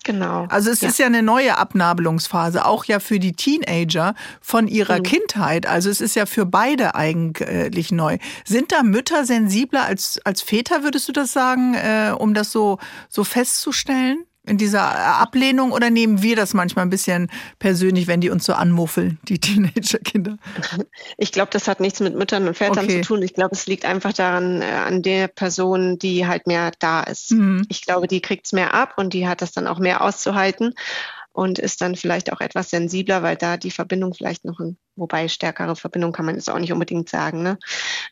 [0.03, 0.45] Genau.
[0.49, 0.89] Also es ja.
[0.89, 5.03] ist ja eine neue Abnabelungsphase, auch ja für die Teenager von ihrer mhm.
[5.03, 5.65] Kindheit.
[5.65, 8.17] Also es ist ja für beide eigentlich neu.
[8.45, 12.79] Sind da Mütter sensibler als, als Väter, würdest du das sagen, äh, um das so,
[13.09, 14.25] so festzustellen?
[14.49, 18.53] In dieser Ablehnung oder nehmen wir das manchmal ein bisschen persönlich, wenn die uns so
[18.53, 20.37] anmuffeln, die Teenagerkinder?
[21.17, 23.01] Ich glaube, das hat nichts mit Müttern und Vätern okay.
[23.01, 23.21] zu tun.
[23.21, 27.31] Ich glaube, es liegt einfach daran, äh, an der Person, die halt mehr da ist.
[27.31, 27.65] Mhm.
[27.69, 30.73] Ich glaube, die kriegt es mehr ab und die hat das dann auch mehr auszuhalten
[31.31, 35.27] und ist dann vielleicht auch etwas sensibler, weil da die Verbindung vielleicht noch ein wobei
[35.27, 37.41] stärkere Verbindung kann man jetzt auch nicht unbedingt sagen.
[37.43, 37.57] Ne?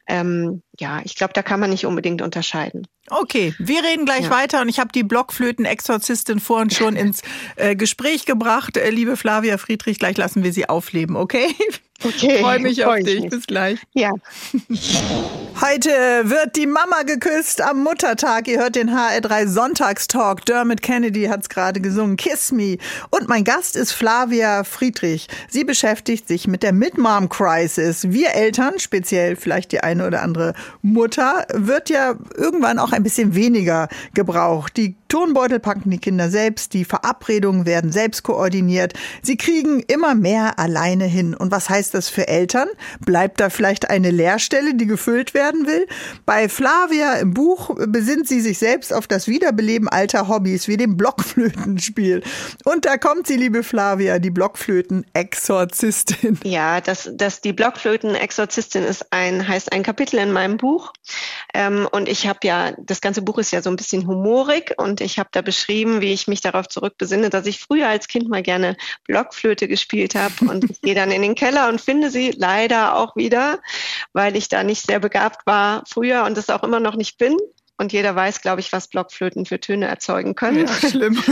[0.08, 2.88] Ähm, ja, ich glaube, da kann man nicht unbedingt unterscheiden.
[3.10, 4.30] Okay, wir reden gleich ja.
[4.30, 7.22] weiter und ich habe die Blockflöten-Exorzistin vorhin schon ins
[7.56, 8.78] äh, Gespräch gebracht.
[8.78, 11.56] Äh, liebe Flavia Friedrich, gleich lassen wir sie aufleben, okay?
[12.04, 12.36] Okay.
[12.36, 13.22] Ich freue mich auf dich.
[13.22, 13.30] Mich.
[13.32, 13.80] Bis gleich.
[13.94, 14.12] Ja.
[15.62, 18.48] Heute wird die Mama geküsst am Muttertag.
[18.48, 20.46] Ihr hört den HR3 Sonntagstalk.
[20.46, 22.16] Dermot Kennedy hat es gerade gesungen.
[22.16, 22.78] Kiss Me.
[23.10, 25.28] Und mein Gast ist Flavia Friedrich.
[25.50, 28.12] Sie beschäftigt sich mit der Mid-Mom-Crisis.
[28.12, 33.36] Wir Eltern, speziell vielleicht die eine oder andere Mutter, wird ja irgendwann auch ein bisschen
[33.36, 34.78] weniger gebraucht.
[34.78, 38.94] Die Turnbeutel packen die Kinder selbst, die Verabredungen werden selbst koordiniert.
[39.22, 41.34] Sie kriegen immer mehr alleine hin.
[41.34, 42.68] Und was heißt das für Eltern?
[43.00, 45.88] Bleibt da vielleicht eine Leerstelle, die gefüllt werden will?
[46.26, 50.98] Bei Flavia im Buch besinnt sie sich selbst auf das Wiederbeleben alter Hobbys wie dem
[50.98, 52.22] Blockflötenspiel.
[52.66, 56.40] Und da kommt sie, liebe Flavia, die Blockflöten-Exorzistin.
[56.44, 60.94] Ja, das, das die Blockflöten-Exorzistin ist ein, heißt ein Kapitel in meinem Buch.
[61.54, 65.02] Ähm, und ich habe ja, das ganze Buch ist ja so ein bisschen humorig und
[65.02, 68.44] ich habe da beschrieben, wie ich mich darauf zurückbesinne, dass ich früher als Kind mal
[68.44, 68.76] gerne
[69.06, 73.16] Blockflöte gespielt habe und ich gehe dann in den Keller und finde sie leider auch
[73.16, 73.60] wieder,
[74.14, 77.38] weil ich da nicht sehr begabt war früher und es auch immer noch nicht bin.
[77.80, 80.66] Und jeder weiß, glaube ich, was Blockflöten für Töne erzeugen können.
[80.68, 81.24] Ja, schlimm.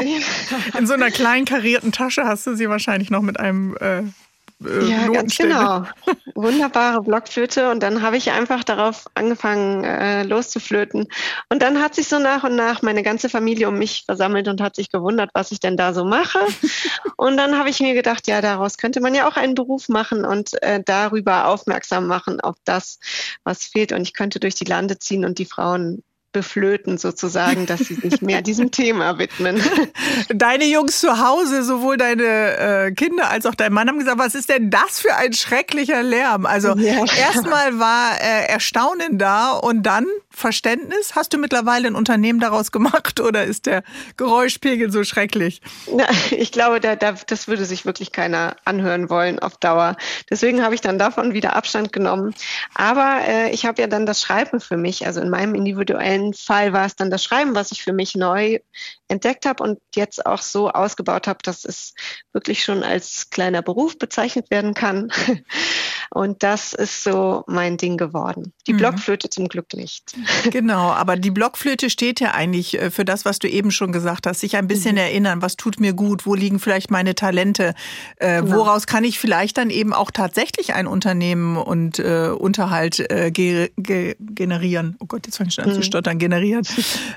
[0.78, 4.02] In so einer kleinen karierten Tasche hast du sie wahrscheinlich noch mit einem äh,
[4.64, 5.84] äh, ja, ganz genau.
[6.34, 7.70] Wunderbare Blockflöte.
[7.70, 11.06] Und dann habe ich einfach darauf angefangen, äh, loszuflöten.
[11.48, 14.60] Und dann hat sich so nach und nach meine ganze Familie um mich versammelt und
[14.60, 16.40] hat sich gewundert, was ich denn da so mache.
[17.16, 20.24] und dann habe ich mir gedacht, ja, daraus könnte man ja auch einen Beruf machen
[20.24, 22.98] und äh, darüber aufmerksam machen auf das,
[23.44, 23.92] was fehlt.
[23.92, 28.20] Und ich könnte durch die Lande ziehen und die Frauen beflöten sozusagen, dass sie sich
[28.20, 29.62] mehr diesem Thema widmen.
[30.28, 34.34] Deine Jungs zu Hause, sowohl deine äh, Kinder als auch dein Mann haben gesagt, was
[34.34, 36.44] ist denn das für ein schrecklicher Lärm?
[36.44, 37.04] Also ja.
[37.18, 41.16] erstmal war äh, Erstaunen da und dann Verständnis.
[41.16, 43.82] Hast du mittlerweile ein Unternehmen daraus gemacht oder ist der
[44.16, 45.62] Geräuschpegel so schrecklich?
[45.92, 49.96] Na, ich glaube, da, da, das würde sich wirklich keiner anhören wollen auf Dauer.
[50.30, 52.34] Deswegen habe ich dann davon wieder Abstand genommen.
[52.74, 56.72] Aber äh, ich habe ja dann das Schreiben für mich, also in meinem individuellen Fall
[56.72, 58.58] war es dann das Schreiben, was ich für mich neu
[59.08, 61.94] entdeckt habe und jetzt auch so ausgebaut habe, dass es
[62.32, 65.10] wirklich schon als kleiner Beruf bezeichnet werden kann.
[66.10, 68.52] Und das ist so mein Ding geworden.
[68.66, 68.78] Die mhm.
[68.78, 70.14] Blockflöte zum Glück nicht.
[70.50, 74.26] Genau, aber die Blockflöte steht ja eigentlich äh, für das, was du eben schon gesagt
[74.26, 74.40] hast.
[74.40, 74.98] Sich ein bisschen mhm.
[74.98, 77.74] erinnern, was tut mir gut, wo liegen vielleicht meine Talente,
[78.16, 78.56] äh, genau.
[78.56, 83.70] woraus kann ich vielleicht dann eben auch tatsächlich ein Unternehmen und äh, Unterhalt äh, ge
[83.76, 84.96] ge generieren.
[85.00, 85.74] Oh Gott, jetzt fange ich schon an mhm.
[85.74, 86.66] zu stottern, generieren.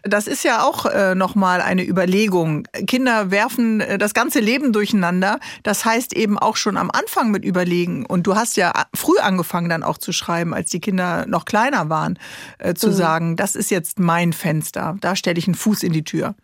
[0.04, 2.68] Das ist ja auch äh, nochmal eine Überlegung.
[2.88, 5.40] Kinder werfen äh, das ganze Leben durcheinander.
[5.64, 8.06] Das heißt eben auch schon am Anfang mit überlegen.
[8.06, 11.90] Und du hast ja früh angefangen dann auch zu schreiben, als die Kinder noch kleiner
[11.90, 12.20] waren,
[12.60, 12.94] äh, zu mhm.
[12.94, 14.98] sagen, das ist jetzt mein Fenster.
[15.02, 16.36] Da stelle ich einen Fuß in die Tür.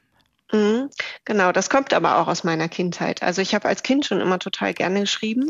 [0.52, 0.90] Mhm,
[1.26, 3.22] genau, das kommt aber auch aus meiner Kindheit.
[3.22, 5.50] Also ich habe als Kind schon immer total gerne geschrieben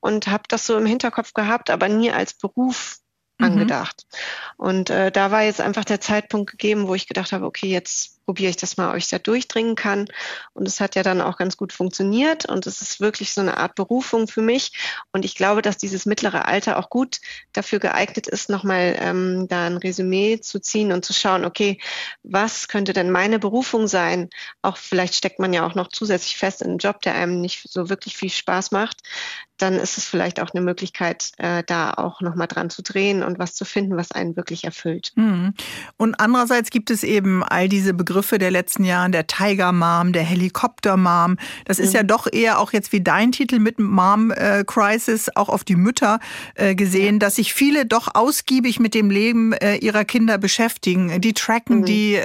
[0.00, 2.98] und habe das so im Hinterkopf gehabt, aber nie als Beruf
[3.38, 3.46] mhm.
[3.46, 4.06] angedacht.
[4.56, 8.15] Und äh, da war jetzt einfach der Zeitpunkt gegeben, wo ich gedacht habe, okay, jetzt
[8.26, 10.06] probiere ich das mal, ob ich da durchdringen kann.
[10.52, 13.56] Und es hat ja dann auch ganz gut funktioniert und es ist wirklich so eine
[13.56, 14.72] Art Berufung für mich.
[15.12, 17.20] Und ich glaube, dass dieses mittlere Alter auch gut
[17.52, 21.78] dafür geeignet ist, nochmal ähm, da ein Resümee zu ziehen und zu schauen, okay,
[22.24, 24.28] was könnte denn meine Berufung sein?
[24.60, 27.68] Auch vielleicht steckt man ja auch noch zusätzlich fest in einen Job, der einem nicht
[27.70, 29.02] so wirklich viel Spaß macht.
[29.56, 33.38] Dann ist es vielleicht auch eine Möglichkeit, äh, da auch nochmal dran zu drehen und
[33.38, 35.12] was zu finden, was einen wirklich erfüllt.
[35.14, 35.54] Mhm.
[35.96, 40.14] Und andererseits gibt es eben all diese Begriffe, Begriffe der letzten Jahre, der Tiger Mom,
[40.14, 41.36] der Helikopter Mom.
[41.66, 41.96] Das ist mhm.
[41.96, 45.76] ja doch eher auch jetzt wie dein Titel mit Mom äh, Crisis auch auf die
[45.76, 46.18] Mütter
[46.54, 51.20] äh, gesehen, dass sich viele doch ausgiebig mit dem Leben äh, ihrer Kinder beschäftigen.
[51.20, 51.84] Die tracken, mhm.
[51.84, 52.18] die,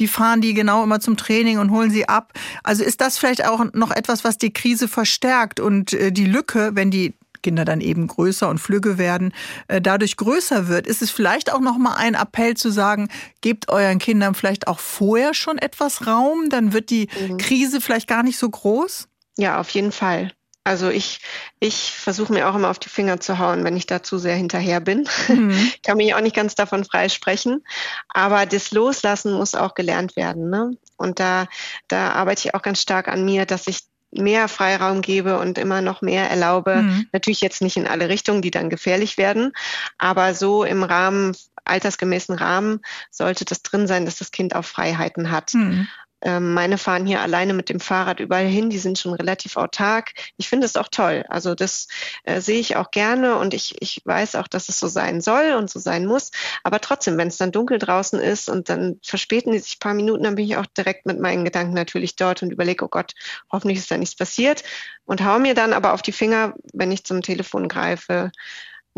[0.00, 2.32] die fahren die genau immer zum Training und holen sie ab.
[2.64, 6.90] Also ist das vielleicht auch noch etwas, was die Krise verstärkt und die Lücke, wenn
[6.90, 9.32] die Kinder dann eben größer und flügge werden,
[9.68, 13.08] äh, dadurch größer wird, ist es vielleicht auch noch mal ein Appell zu sagen,
[13.40, 17.38] gebt euren Kindern vielleicht auch vorher schon etwas Raum, dann wird die mhm.
[17.38, 19.08] Krise vielleicht gar nicht so groß?
[19.36, 20.32] Ja, auf jeden Fall.
[20.68, 21.20] Also ich,
[21.60, 24.34] ich versuche mir auch immer auf die Finger zu hauen, wenn ich da zu sehr
[24.34, 25.08] hinterher bin.
[25.28, 25.72] Mhm.
[25.82, 27.64] Kann mich auch nicht ganz davon freisprechen.
[28.08, 30.50] Aber das Loslassen muss auch gelernt werden.
[30.50, 30.72] Ne?
[30.98, 31.46] Und da,
[31.88, 33.78] da arbeite ich auch ganz stark an mir, dass ich
[34.10, 36.82] mehr Freiraum gebe und immer noch mehr erlaube.
[36.82, 37.06] Mhm.
[37.12, 39.52] Natürlich jetzt nicht in alle Richtungen, die dann gefährlich werden,
[39.98, 45.30] aber so im Rahmen, altersgemäßen Rahmen sollte das drin sein, dass das Kind auch Freiheiten
[45.30, 45.54] hat.
[45.54, 45.86] Mhm.
[46.22, 50.12] Ähm, meine fahren hier alleine mit dem Fahrrad überall hin, die sind schon relativ autark.
[50.36, 51.24] Ich finde es auch toll.
[51.28, 51.88] Also das
[52.24, 55.54] äh, sehe ich auch gerne und ich, ich weiß auch, dass es so sein soll
[55.54, 56.30] und so sein muss.
[56.64, 59.94] Aber trotzdem, wenn es dann dunkel draußen ist und dann verspäten die sich ein paar
[59.94, 63.14] Minuten, dann bin ich auch direkt mit meinen Gedanken natürlich dort und überlege, oh Gott,
[63.52, 64.64] hoffentlich ist da nichts passiert
[65.04, 68.30] und hau mir dann aber auf die Finger, wenn ich zum Telefon greife.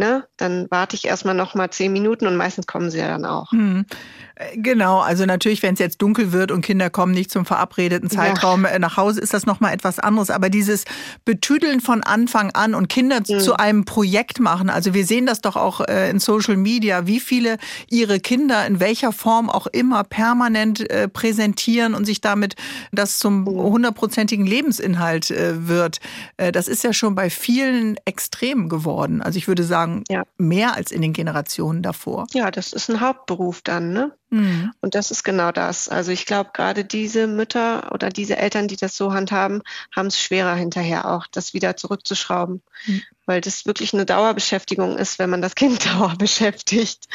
[0.00, 0.24] Ne?
[0.38, 3.52] Dann warte ich erstmal noch mal zehn Minuten und meistens kommen sie ja dann auch.
[3.52, 3.84] Hm.
[4.54, 8.64] Genau, also natürlich, wenn es jetzt dunkel wird und Kinder kommen nicht zum verabredeten Zeitraum
[8.64, 8.70] ja.
[8.70, 10.30] Äh, nach Hause, ist das nochmal etwas anderes.
[10.30, 10.84] Aber dieses
[11.26, 13.40] Betüdeln von Anfang an und Kinder mhm.
[13.40, 17.20] zu einem Projekt machen, also wir sehen das doch auch äh, in Social Media, wie
[17.20, 17.58] viele
[17.90, 22.54] ihre Kinder in welcher Form auch immer permanent präsentieren und sich damit
[22.92, 23.46] das zum mhm.
[23.46, 26.00] hundertprozentigen Lebensinhalt wird.
[26.36, 29.20] Das ist ja schon bei vielen extrem geworden.
[29.20, 30.24] Also ich würde sagen, ja.
[30.38, 32.26] mehr als in den Generationen davor.
[32.32, 34.12] Ja, das ist ein Hauptberuf dann, ne?
[34.30, 34.72] Mhm.
[34.80, 35.88] Und das ist genau das.
[35.88, 39.62] Also ich glaube, gerade diese Mütter oder diese Eltern, die das so handhaben,
[39.94, 42.62] haben es schwerer hinterher auch, das wieder zurückzuschrauben.
[42.86, 47.06] Mhm weil das wirklich eine Dauerbeschäftigung ist, wenn man das Kind Dauer beschäftigt.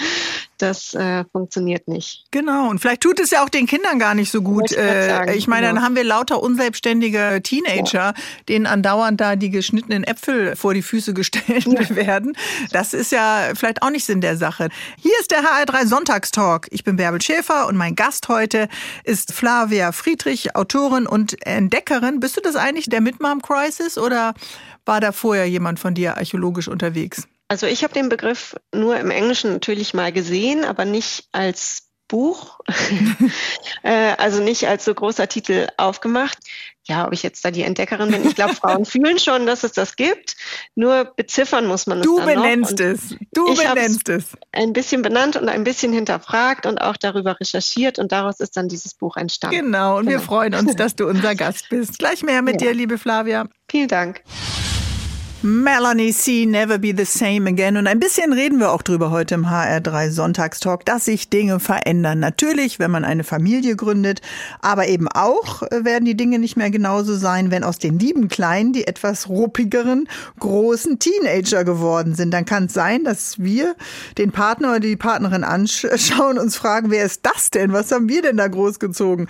[0.57, 2.23] Das äh, funktioniert nicht.
[2.31, 4.71] Genau, und vielleicht tut es ja auch den Kindern gar nicht so gut.
[4.71, 5.75] Ich, äh, ich meine, genau.
[5.75, 8.13] dann haben wir lauter unselbstständige Teenager, ja.
[8.47, 11.89] denen andauernd da die geschnittenen Äpfel vor die Füße gestellt ja.
[11.97, 12.37] werden.
[12.71, 14.69] Das ist ja vielleicht auch nicht Sinn der Sache.
[14.97, 16.67] Hier ist der HR3 Sonntagstalk.
[16.71, 18.69] Ich bin Bärbel Schäfer und mein Gast heute
[19.03, 22.21] ist Flavia Friedrich, Autorin und Entdeckerin.
[22.21, 24.33] Bist du das eigentlich, der Midmom Crisis, oder
[24.85, 27.27] war da vorher jemand von dir archäologisch unterwegs?
[27.47, 32.59] Also ich habe den Begriff nur im Englischen natürlich mal gesehen, aber nicht als Buch,
[33.83, 36.37] äh, also nicht als so großer Titel aufgemacht.
[36.87, 39.71] Ja, ob ich jetzt da die Entdeckerin bin, ich glaube, Frauen fühlen schon, dass es
[39.71, 40.35] das gibt.
[40.75, 42.85] Nur beziffern muss man es du dann benennst noch.
[42.85, 43.15] es.
[43.33, 44.37] Du benennst es.
[44.51, 48.69] Ein bisschen benannt und ein bisschen hinterfragt und auch darüber recherchiert und daraus ist dann
[48.69, 49.57] dieses Buch entstanden.
[49.57, 50.19] Genau, und genau.
[50.19, 51.97] wir freuen uns, dass du unser Gast bist.
[51.97, 52.67] Gleich mehr mit ja.
[52.67, 53.47] dir, liebe Flavia.
[53.67, 54.21] Vielen Dank.
[55.45, 56.47] Melanie C.
[56.47, 57.77] Never Be the Same Again.
[57.77, 62.19] Und ein bisschen reden wir auch drüber heute im HR3 Sonntagstalk, dass sich Dinge verändern.
[62.19, 64.21] Natürlich, wenn man eine Familie gründet,
[64.61, 68.27] aber eben auch äh, werden die Dinge nicht mehr genauso sein, wenn aus den lieben
[68.27, 72.31] Kleinen die etwas ruppigeren, großen Teenager geworden sind.
[72.31, 73.75] Dann kann es sein, dass wir
[74.17, 77.71] den Partner oder die Partnerin anschauen, und uns fragen, wer ist das denn?
[77.71, 79.27] Was haben wir denn da großgezogen?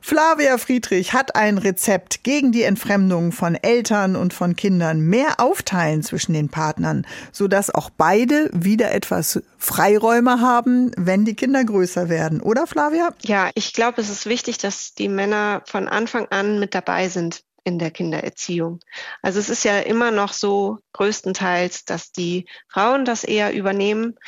[0.00, 5.00] Flavia Friedrich hat ein Rezept gegen die Entfremdung von Eltern und von Kindern.
[5.00, 11.62] Mehr aufteilen zwischen den Partnern, sodass auch beide wieder etwas Freiräume haben, wenn die Kinder
[11.62, 12.40] größer werden.
[12.40, 13.10] Oder Flavia?
[13.20, 17.42] Ja, ich glaube, es ist wichtig, dass die Männer von Anfang an mit dabei sind
[17.64, 18.80] in der Kindererziehung.
[19.20, 24.18] Also es ist ja immer noch so größtenteils, dass die Frauen das eher übernehmen.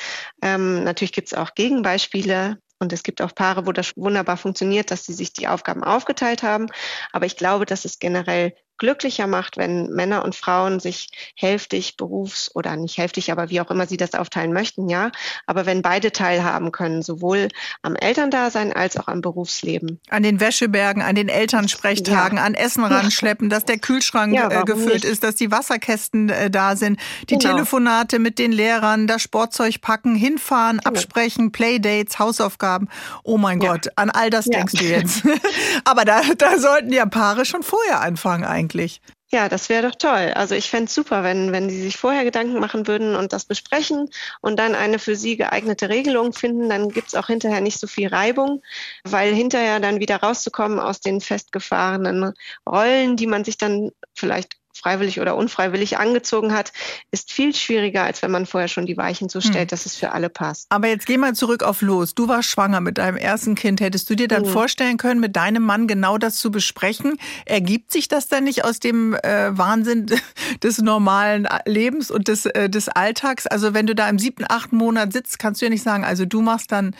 [0.42, 2.58] Ähm, natürlich gibt es auch Gegenbeispiele.
[2.80, 6.42] Und es gibt auch Paare, wo das wunderbar funktioniert, dass sie sich die Aufgaben aufgeteilt
[6.42, 6.66] haben.
[7.12, 12.50] Aber ich glaube, dass es generell glücklicher macht, wenn Männer und Frauen sich hälftig berufs-
[12.54, 15.12] oder nicht hälftig, aber wie auch immer sie das aufteilen möchten, ja.
[15.46, 17.48] Aber wenn beide teilhaben können, sowohl
[17.82, 20.00] am Elterndasein als auch am Berufsleben.
[20.08, 22.44] An den Wäschebergen, an den Elternsprechtagen, ja.
[22.44, 25.04] an Essen ranschleppen, dass der Kühlschrank ja, äh, gefüllt nicht?
[25.04, 26.98] ist, dass die Wasserkästen äh, da sind,
[27.30, 27.54] die genau.
[27.54, 30.88] Telefonate mit den Lehrern, das Sportzeug packen, hinfahren, genau.
[30.88, 32.88] absprechen, Playdates, Hausaufgaben.
[33.22, 33.72] Oh mein ja.
[33.72, 35.22] Gott, an all das denkst du jetzt.
[35.84, 39.00] aber da, da sollten ja Paare schon vorher anfangen eigentlich eigentlich.
[39.30, 40.32] Ja, das wäre doch toll.
[40.34, 43.44] Also ich fände es super, wenn, wenn die sich vorher Gedanken machen würden und das
[43.46, 44.08] besprechen
[44.40, 46.68] und dann eine für sie geeignete Regelung finden.
[46.68, 48.62] Dann gibt es auch hinterher nicht so viel Reibung,
[49.02, 52.32] weil hinterher dann wieder rauszukommen aus den festgefahrenen
[52.68, 56.72] Rollen, die man sich dann vielleicht freiwillig oder unfreiwillig angezogen hat,
[57.10, 59.68] ist viel schwieriger, als wenn man vorher schon die Weichen so stellt, hm.
[59.68, 60.66] dass es für alle passt.
[60.68, 62.14] Aber jetzt geh mal zurück auf los.
[62.14, 63.80] Du warst schwanger mit deinem ersten Kind.
[63.80, 64.48] Hättest du dir dann mhm.
[64.48, 67.16] vorstellen können, mit deinem Mann genau das zu besprechen?
[67.46, 70.06] Ergibt sich das dann nicht aus dem äh, Wahnsinn
[70.62, 73.46] des normalen Lebens und des, äh, des Alltags?
[73.46, 76.26] Also wenn du da im siebten, achten Monat sitzt, kannst du ja nicht sagen, also
[76.26, 76.94] du machst dann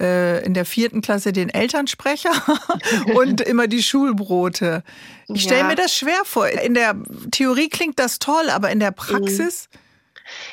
[0.00, 2.30] äh, in der vierten Klasse den Elternsprecher
[3.14, 4.82] und immer die Schulbrote.
[5.28, 5.66] Ich stelle ja.
[5.66, 6.48] mir das schwer vor.
[6.48, 6.96] In der
[7.30, 9.68] Theorie klingt das toll, aber in der Praxis?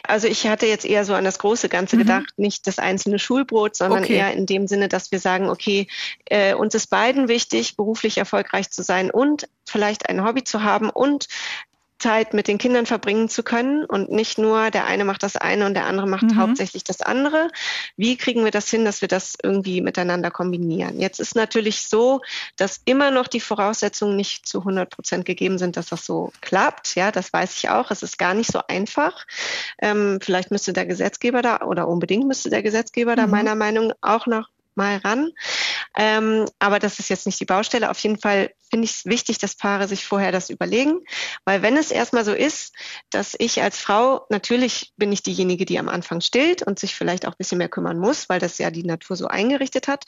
[0.04, 2.02] Also ich hatte jetzt eher so an das große Ganze mhm.
[2.02, 4.18] gedacht, nicht das einzelne Schulbrot, sondern okay.
[4.18, 5.88] eher in dem Sinne, dass wir sagen, okay,
[6.26, 10.90] äh, uns ist beiden wichtig, beruflich erfolgreich zu sein und vielleicht ein Hobby zu haben
[10.90, 11.28] und
[12.00, 15.66] Zeit mit den Kindern verbringen zu können und nicht nur der eine macht das eine
[15.66, 16.38] und der andere macht mhm.
[16.38, 17.50] hauptsächlich das andere.
[17.98, 21.00] Wie kriegen wir das hin, dass wir das irgendwie miteinander kombinieren?
[21.00, 22.22] Jetzt ist natürlich so,
[22.56, 26.96] dass immer noch die Voraussetzungen nicht zu 100 Prozent gegeben sind, dass das so klappt.
[26.96, 27.92] Ja, das weiß ich auch.
[27.92, 29.26] Es ist gar nicht so einfach.
[29.82, 33.18] Ähm, vielleicht müsste der Gesetzgeber da oder unbedingt müsste der Gesetzgeber mhm.
[33.18, 35.32] da meiner Meinung nach auch noch mal ran.
[35.98, 37.90] Ähm, aber das ist jetzt nicht die Baustelle.
[37.90, 41.02] Auf jeden Fall finde ich es wichtig, dass Paare sich vorher das überlegen,
[41.46, 42.74] weil wenn es erstmal so ist,
[43.12, 47.28] dass ich als Frau, natürlich bin ich diejenige, die am Anfang stillt und sich vielleicht
[47.28, 50.06] auch ein bisschen mehr kümmern muss, weil das ja die Natur so eingerichtet hat,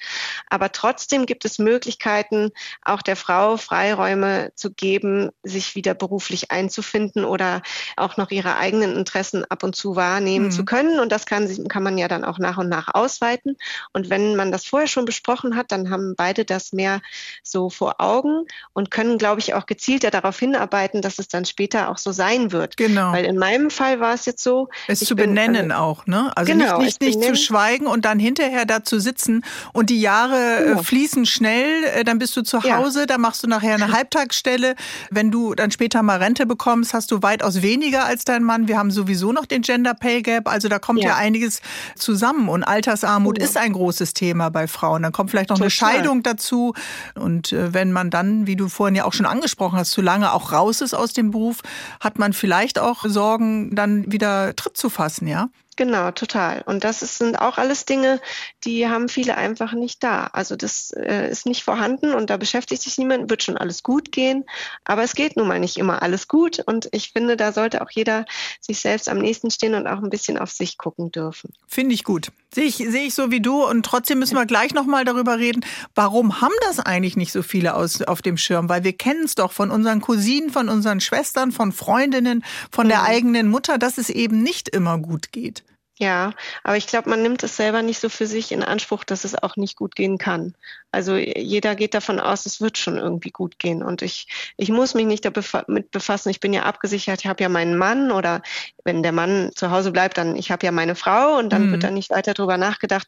[0.49, 2.49] aber trotzdem gibt es Möglichkeiten,
[2.81, 7.61] auch der Frau Freiräume zu geben, sich wieder beruflich einzufinden oder
[7.97, 10.51] auch noch ihre eigenen Interessen ab und zu wahrnehmen mhm.
[10.51, 13.57] zu können und das kann, kann man ja dann auch nach und nach ausweiten
[13.93, 17.01] und wenn man das vorher schon besprochen hat, dann haben beide das mehr
[17.43, 21.89] so vor Augen und können, glaube ich, auch gezielter darauf hinarbeiten, dass es dann später
[21.89, 22.77] auch so sein wird.
[22.77, 23.11] Genau.
[23.11, 24.69] Weil in meinem Fall war es jetzt so.
[24.87, 26.31] Es zu benennen bin, äh, auch, ne?
[26.35, 30.01] Also genau, nicht, nicht, nicht zu schweigen und dann hinterher da zu sitzen und die
[30.01, 30.83] Jahre äh, genau.
[30.83, 33.05] fließen schnell, äh, dann bist du zu Hause, ja.
[33.05, 34.75] dann machst du nachher eine Halbtagsstelle.
[35.09, 38.67] Wenn du dann später mal Rente bekommst, hast du weitaus weniger als dein Mann.
[38.67, 41.61] Wir haben sowieso noch den Gender Pay Gap, also da kommt ja, ja einiges
[41.95, 43.47] zusammen und Altersarmut genau.
[43.47, 45.03] ist ein großes Thema bei Frauen.
[45.03, 45.65] Dann kommt vielleicht noch Total.
[45.65, 46.73] eine Scheidung dazu
[47.15, 50.51] und wenn man dann wie du vorhin ja auch schon angesprochen hast, zu lange auch
[50.51, 51.61] raus ist aus dem Beruf,
[51.99, 55.49] hat man vielleicht auch Sorgen, dann wieder Tritt zu fassen, ja?
[55.77, 56.63] Genau, total.
[56.65, 58.21] Und das ist, sind auch alles Dinge,
[58.63, 60.27] die haben viele einfach nicht da.
[60.27, 64.13] Also das äh, ist nicht vorhanden und da beschäftigt sich niemand, wird schon alles gut
[64.13, 64.45] gehen.
[64.85, 66.63] Aber es geht nun mal nicht immer alles gut.
[66.65, 68.25] Und ich finde, da sollte auch jeder
[68.61, 71.51] sich selbst am nächsten stehen und auch ein bisschen auf sich gucken dürfen.
[71.67, 72.31] Finde ich gut.
[72.53, 73.65] Sehe ich, sehe ich so wie du.
[73.65, 77.75] Und trotzdem müssen wir gleich nochmal darüber reden, warum haben das eigentlich nicht so viele
[77.75, 78.69] aus, auf dem Schirm?
[78.69, 82.99] Weil wir kennen es doch von unseren Cousinen, von unseren Schwestern, von Freundinnen, von der
[82.99, 83.05] mhm.
[83.07, 85.64] eigenen Mutter, dass es eben nicht immer gut geht.
[85.97, 89.23] Ja, aber ich glaube, man nimmt es selber nicht so für sich in Anspruch, dass
[89.23, 90.53] es auch nicht gut gehen kann.
[90.95, 93.83] Also jeder geht davon aus, es wird schon irgendwie gut gehen.
[93.83, 96.29] Und ich, ich muss mich nicht damit befassen.
[96.29, 98.41] Ich bin ja abgesichert, ich habe ja meinen Mann oder
[98.85, 101.71] wenn der Mann zu Hause bleibt, dann ich habe ja meine Frau und dann mhm.
[101.73, 103.07] wird dann nicht weiter darüber nachgedacht.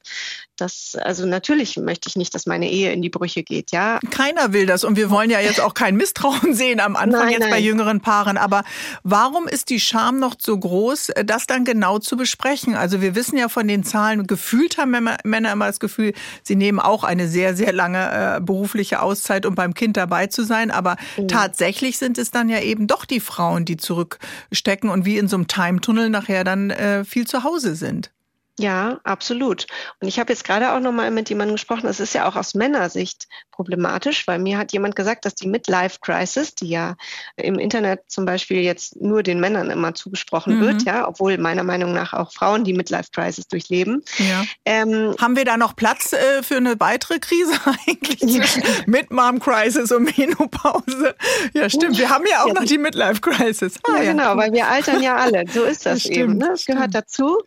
[0.57, 3.99] Dass, also natürlich möchte ich nicht, dass meine Ehe in die Brüche geht, ja.
[4.11, 7.31] Keiner will das und wir wollen ja jetzt auch kein Misstrauen sehen am Anfang nein,
[7.31, 7.51] jetzt nein.
[7.51, 8.37] bei jüngeren Paaren.
[8.37, 8.63] Aber
[9.03, 12.75] warum ist die Scham noch so groß, das dann genau zu besprechen?
[12.75, 14.91] Also wir wissen ja von den Zahlen, gefühlt haben
[15.23, 19.55] Männer immer das Gefühl, sie nehmen auch eine sehr, sehr lange äh, berufliche Auszeit, um
[19.55, 20.71] beim Kind dabei zu sein.
[20.71, 21.29] Aber mhm.
[21.29, 25.37] tatsächlich sind es dann ja eben doch die Frauen, die zurückstecken und wie in so
[25.37, 28.11] einem Time-Tunnel nachher dann äh, viel zu Hause sind.
[28.59, 29.67] Ja, absolut.
[29.99, 31.83] Und ich habe jetzt gerade auch noch mal mit jemandem gesprochen.
[31.83, 35.99] Das ist ja auch aus Männersicht problematisch, weil mir hat jemand gesagt, dass die Midlife
[36.01, 36.95] Crisis, die ja
[37.35, 40.61] im Internet zum Beispiel jetzt nur den Männern immer zugesprochen mhm.
[40.61, 44.03] wird, ja, obwohl meiner Meinung nach auch Frauen die Midlife Crisis durchleben.
[44.17, 44.43] Ja.
[44.65, 47.53] Ähm, Haben wir da noch Platz äh, für eine weitere Krise
[47.87, 48.21] eigentlich?
[48.21, 48.43] Ja.
[48.87, 51.15] Mit Mom Crisis und Menopause.
[51.53, 51.97] Ja, stimmt.
[51.97, 52.53] Wir haben ja auch ja.
[52.53, 53.75] noch die Midlife Crisis.
[53.83, 55.43] Ah, ja, genau, weil wir altern ja alle.
[55.47, 56.37] So ist das, das eben.
[56.37, 56.49] Ne?
[56.49, 57.37] Das gehört dazu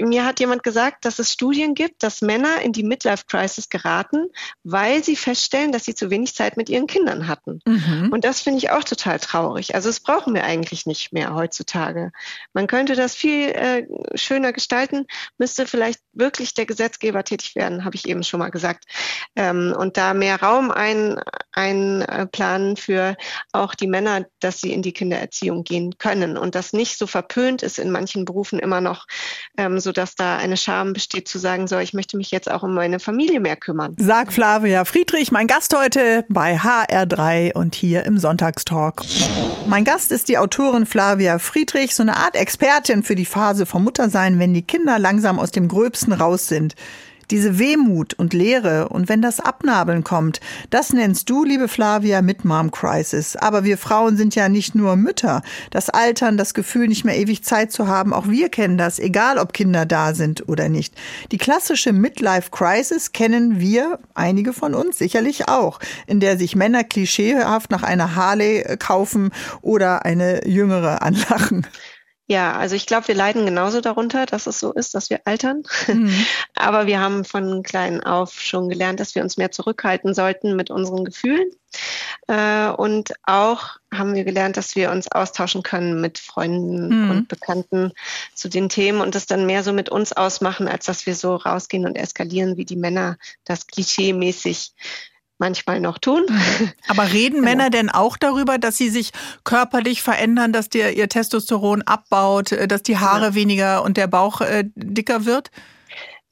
[0.00, 4.26] mir hat jemand gesagt, dass es Studien gibt, dass Männer in die Midlife Crisis geraten,
[4.64, 7.60] weil sie feststellen, dass sie zu wenig Zeit mit ihren Kindern hatten.
[7.66, 8.10] Mhm.
[8.12, 9.74] Und das finde ich auch total traurig.
[9.74, 12.12] Also es brauchen wir eigentlich nicht mehr heutzutage.
[12.52, 15.06] Man könnte das viel äh, schöner gestalten,
[15.38, 18.84] müsste vielleicht wirklich der Gesetzgeber tätig werden, habe ich eben schon mal gesagt.
[19.36, 21.18] Ähm, und da mehr Raum ein,
[21.52, 23.16] einplanen für
[23.52, 27.62] auch die Männer, dass sie in die Kindererziehung gehen können und das nicht so verpönt
[27.62, 29.06] ist in manchen Berufen immer noch
[29.56, 32.62] ähm, so sodass da eine Scham besteht zu sagen, so, ich möchte mich jetzt auch
[32.62, 33.96] um meine Familie mehr kümmern.
[33.98, 39.02] Sagt Flavia Friedrich, mein Gast heute bei HR3 und hier im Sonntagstalk.
[39.66, 43.82] Mein Gast ist die Autorin Flavia Friedrich, so eine Art Expertin für die Phase vom
[43.82, 46.76] Muttersein, wenn die Kinder langsam aus dem Gröbsten raus sind.
[47.30, 52.44] Diese Wehmut und Leere und wenn das Abnabeln kommt, das nennst du, liebe Flavia, mit
[52.44, 53.36] Mom Crisis.
[53.36, 55.42] Aber wir Frauen sind ja nicht nur Mütter.
[55.70, 59.38] Das Altern, das Gefühl, nicht mehr ewig Zeit zu haben, auch wir kennen das, egal
[59.38, 60.94] ob Kinder da sind oder nicht.
[61.30, 66.84] Die klassische Midlife Crisis kennen wir, einige von uns sicherlich auch, in der sich Männer
[66.84, 69.30] klischeehaft nach einer Harley kaufen
[69.62, 71.66] oder eine jüngere anlachen.
[72.30, 75.64] Ja, also ich glaube, wir leiden genauso darunter, dass es so ist, dass wir altern.
[75.88, 76.14] Mhm.
[76.54, 80.70] Aber wir haben von klein auf schon gelernt, dass wir uns mehr zurückhalten sollten mit
[80.70, 81.50] unseren Gefühlen.
[82.28, 87.10] Äh, und auch haben wir gelernt, dass wir uns austauschen können mit Freunden mhm.
[87.10, 87.90] und Bekannten
[88.32, 91.34] zu den Themen und das dann mehr so mit uns ausmachen, als dass wir so
[91.34, 94.70] rausgehen und eskalieren, wie die Männer das klischee-mäßig
[95.40, 96.26] manchmal noch tun.
[96.88, 97.48] Aber reden genau.
[97.48, 99.10] Männer denn auch darüber, dass sie sich
[99.42, 103.34] körperlich verändern, dass dir ihr Testosteron abbaut, äh, dass die Haare ja.
[103.34, 105.50] weniger und der Bauch äh, dicker wird?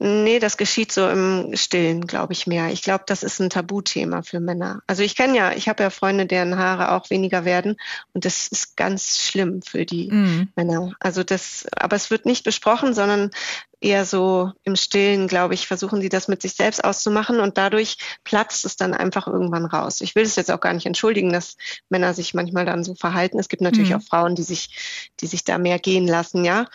[0.00, 2.70] Nee, das geschieht so im Stillen, glaube ich mehr.
[2.70, 4.80] Ich glaube, das ist ein Tabuthema für Männer.
[4.86, 7.76] Also ich kenne ja, ich habe ja Freunde, deren Haare auch weniger werden
[8.12, 10.48] und das ist ganz schlimm für die mhm.
[10.54, 10.92] Männer.
[11.00, 13.32] Also das, aber es wird nicht besprochen, sondern
[13.80, 17.96] eher so im Stillen, glaube ich, versuchen sie das mit sich selbst auszumachen und dadurch
[18.24, 20.00] platzt es dann einfach irgendwann raus.
[20.00, 21.56] Ich will es jetzt auch gar nicht entschuldigen, dass
[21.88, 23.38] Männer sich manchmal dann so verhalten.
[23.38, 23.96] Es gibt natürlich mhm.
[23.96, 26.66] auch Frauen, die sich, die sich da mehr gehen lassen, ja.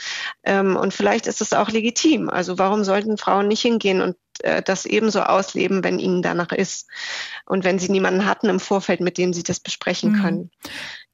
[0.43, 2.29] Ähm, und vielleicht ist es auch legitim.
[2.29, 6.87] Also warum sollten Frauen nicht hingehen und äh, das ebenso ausleben, wenn ihnen danach ist
[7.45, 10.21] und wenn sie niemanden hatten im Vorfeld, mit dem sie das besprechen mhm.
[10.21, 10.51] können.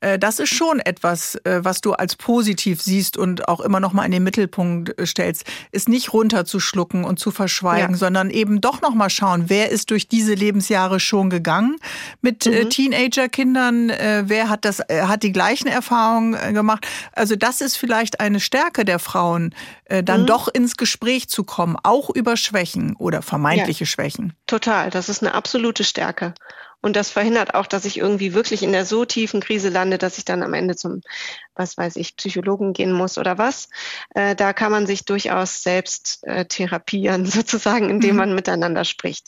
[0.02, 3.93] Äh, das ist schon etwas, äh, was du als positiv siehst und auch immer noch
[3.93, 7.97] mal in den Mittelpunkt äh, stellst, ist nicht runterzuschlucken und zu verschweigen, ja.
[7.97, 11.78] sondern eben doch noch mal schauen, wer ist durch diese Lebensjahre schon gegangen
[12.22, 12.70] mit mhm.
[12.70, 16.88] Teenagerkindern, wer hat das, hat die gleichen Erfahrungen gemacht.
[17.14, 19.54] Also das ist vielleicht eine Stärke der Frauen,
[19.88, 20.26] dann mhm.
[20.26, 23.88] doch ins Gespräch zu kommen, auch über Schwächen oder vermeintliche ja.
[23.88, 24.34] Schwächen.
[24.47, 26.34] Total, das ist eine absolute Stärke.
[26.82, 30.18] Und das verhindert auch, dass ich irgendwie wirklich in der so tiefen Krise lande, dass
[30.18, 31.02] ich dann am Ende zum,
[31.56, 33.70] was weiß ich, Psychologen gehen muss oder was.
[34.16, 38.18] Äh, da kann man sich durchaus selbst äh, therapieren, sozusagen, indem mhm.
[38.18, 39.28] man miteinander spricht.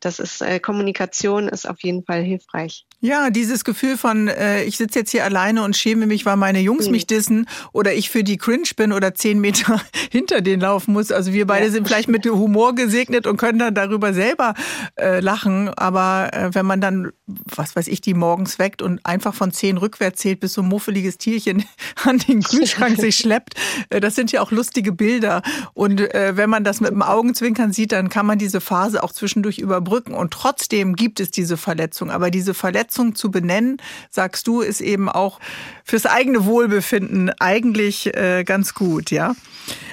[0.00, 2.86] Das ist, äh, Kommunikation ist auf jeden Fall hilfreich.
[3.02, 6.60] Ja, dieses Gefühl von, äh, ich sitze jetzt hier alleine und schäme mich, weil meine
[6.60, 6.92] Jungs mhm.
[6.92, 9.80] mich dissen oder ich für die cringe bin oder zehn Meter
[10.10, 11.10] hinter denen laufen muss.
[11.10, 11.72] Also wir beide ja.
[11.72, 14.52] sind vielleicht mit Humor gesegnet und können dann darüber selber
[14.96, 15.70] äh, lachen.
[15.70, 19.78] Aber äh, wenn man dann, was weiß ich, die morgens weckt und einfach von zehn
[19.78, 21.64] rückwärts zählt, bis so ein muffeliges Tierchen
[22.04, 23.54] an den Kühlschrank sich schleppt,
[23.88, 25.40] äh, das sind ja auch lustige Bilder.
[25.72, 29.12] Und äh, wenn man das mit dem Augenzwinkern sieht, dann kann man diese Phase auch
[29.12, 30.12] zwischendurch überbrücken.
[30.12, 32.10] Und trotzdem gibt es diese Verletzung.
[32.10, 33.78] Aber diese Verletzung Verletzung zu benennen,
[34.10, 35.38] sagst du, ist eben auch
[35.84, 39.34] fürs eigene Wohlbefinden eigentlich äh, ganz gut, ja?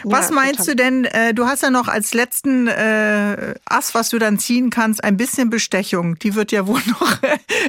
[0.03, 0.75] Was ja, meinst total.
[0.75, 4.71] du denn, äh, du hast ja noch als letzten äh, Ass, was du dann ziehen
[4.71, 6.17] kannst, ein bisschen Bestechung.
[6.19, 7.19] Die wird ja wohl noch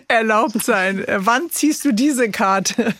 [0.08, 1.04] erlaubt sein.
[1.04, 2.94] Äh, wann ziehst du diese Karte?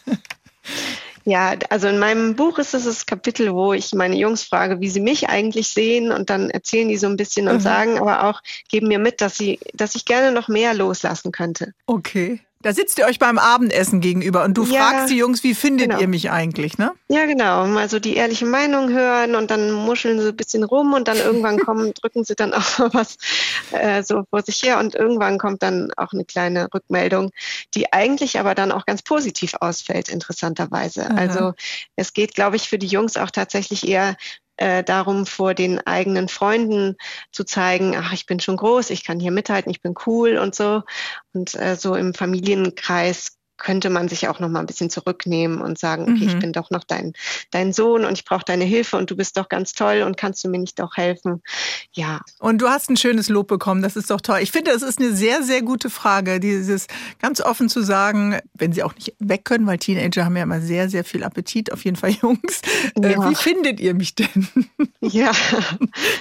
[1.25, 4.89] Ja, also in meinem Buch ist es das Kapitel, wo ich meine Jungs frage, wie
[4.89, 7.61] sie mich eigentlich sehen und dann erzählen die so ein bisschen und mhm.
[7.61, 11.75] sagen aber auch, geben mir mit, dass sie, dass ich gerne noch mehr loslassen könnte.
[11.87, 12.41] Okay.
[12.61, 15.91] Da sitzt ihr euch beim Abendessen gegenüber und du ja, fragst die Jungs, wie findet
[15.91, 16.01] genau.
[16.01, 16.93] ihr mich eigentlich, ne?
[17.07, 17.67] Ja, genau.
[17.67, 21.19] Mal so die ehrliche Meinung hören und dann muscheln sie ein bisschen rum und dann
[21.19, 23.17] irgendwann kommen, drücken sie dann auch mal was
[23.71, 27.31] äh, so vor sich her und irgendwann kommt dann auch eine kleine Rückmeldung,
[27.75, 31.09] die eigentlich aber dann auch ganz positiv ausfällt, interessanterweise.
[31.09, 31.15] Aha.
[31.17, 31.53] Also
[31.95, 34.17] es geht, glaube ich, für die Jungs auch tatsächlich eher
[34.59, 36.97] äh, darum, vor den eigenen Freunden
[37.33, 40.55] zu zeigen, ach, ich bin schon groß, ich kann hier mithalten, ich bin cool und
[40.55, 40.83] so.
[41.33, 45.79] Und äh, so im Familienkreis könnte man sich auch noch mal ein bisschen zurücknehmen und
[45.79, 46.29] sagen, okay, mhm.
[46.29, 47.13] ich bin doch noch dein,
[47.51, 50.43] dein Sohn und ich brauche deine Hilfe und du bist doch ganz toll und kannst
[50.45, 51.43] du mir nicht auch helfen?
[51.93, 52.21] Ja.
[52.39, 54.39] Und du hast ein schönes Lob bekommen, das ist doch toll.
[54.41, 56.87] Ich finde, das ist eine sehr, sehr gute Frage, dieses
[57.21, 60.61] ganz offen zu sagen, wenn sie auch nicht weg können, weil Teenager haben ja immer
[60.61, 62.63] sehr, sehr viel Appetit, auf jeden Fall Jungs.
[63.03, 63.31] Äh, ja.
[63.31, 64.49] Wie findet ihr mich denn?
[65.01, 65.31] Ja,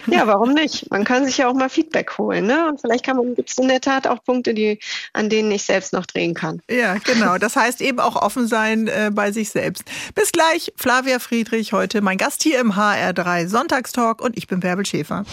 [0.05, 0.91] ja, warum nicht?
[0.91, 2.67] Man kann sich ja auch mal Feedback holen, ne?
[2.69, 4.79] Und vielleicht kann man, gibt es in der Tat auch Punkte, die,
[5.13, 6.61] an denen ich selbst noch drehen kann.
[6.69, 7.26] Ja, genau.
[7.27, 9.83] Genau, das heißt eben auch offen sein äh, bei sich selbst.
[10.15, 14.85] Bis gleich, Flavia Friedrich, heute mein Gast hier im HR3 Sonntagstalk und ich bin Bärbel
[14.85, 15.25] Schäfer.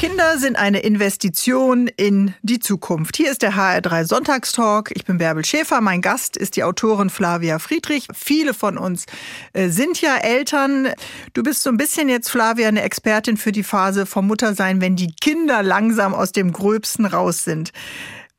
[0.00, 3.16] Kinder sind eine Investition in die Zukunft.
[3.16, 4.90] Hier ist der HR3 Sonntagstalk.
[4.94, 5.80] Ich bin Bärbel Schäfer.
[5.80, 8.08] Mein Gast ist die Autorin Flavia Friedrich.
[8.12, 9.06] Viele von uns
[9.52, 10.88] äh, sind ja Eltern.
[11.32, 14.96] Du bist so ein bisschen jetzt, Flavia, eine Expertin für die Phase vom Muttersein, wenn
[14.96, 17.72] die Kinder langsam aus dem Gröbsten raus sind.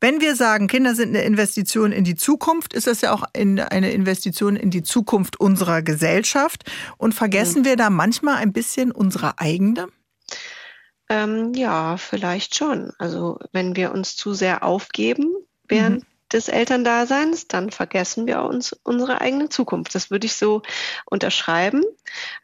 [0.02, 3.92] Wenn wir sagen, Kinder sind eine Investition in die Zukunft, ist das ja auch eine
[3.92, 6.64] Investition in die Zukunft unserer Gesellschaft.
[6.98, 7.66] Und vergessen mhm.
[7.66, 9.88] wir da manchmal ein bisschen unsere eigene?
[11.10, 12.94] Ähm, ja, vielleicht schon.
[12.98, 15.34] Also wenn wir uns zu sehr aufgeben
[15.68, 16.08] während mhm.
[16.32, 19.96] des Elterndaseins, dann vergessen wir uns unsere eigene Zukunft.
[19.96, 20.62] Das würde ich so
[21.06, 21.84] unterschreiben.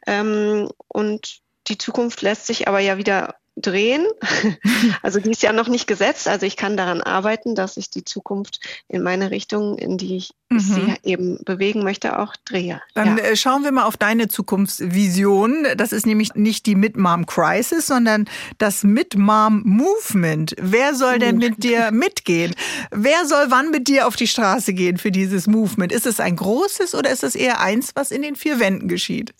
[0.06, 4.06] Ähm, und die Zukunft lässt sich aber ja wieder drehen.
[5.02, 6.26] Also die ist ja noch nicht gesetzt.
[6.26, 10.32] Also ich kann daran arbeiten, dass ich die Zukunft in meine Richtung, in die ich
[10.48, 10.58] mhm.
[10.58, 12.80] sie eben bewegen möchte, auch drehe.
[12.94, 13.24] Dann ja.
[13.24, 15.66] Äh, schauen wir mal auf deine Zukunftsvision.
[15.76, 18.28] Das ist nämlich nicht die Mid-Mom Crisis, sondern
[18.58, 20.54] das Mid-Mom Movement.
[20.60, 22.54] Wer soll denn mit dir mitgehen?
[22.90, 25.92] Wer soll wann mit dir auf die Straße gehen für dieses Movement?
[25.92, 29.34] Ist es ein großes oder ist es eher eins, was in den vier Wänden geschieht?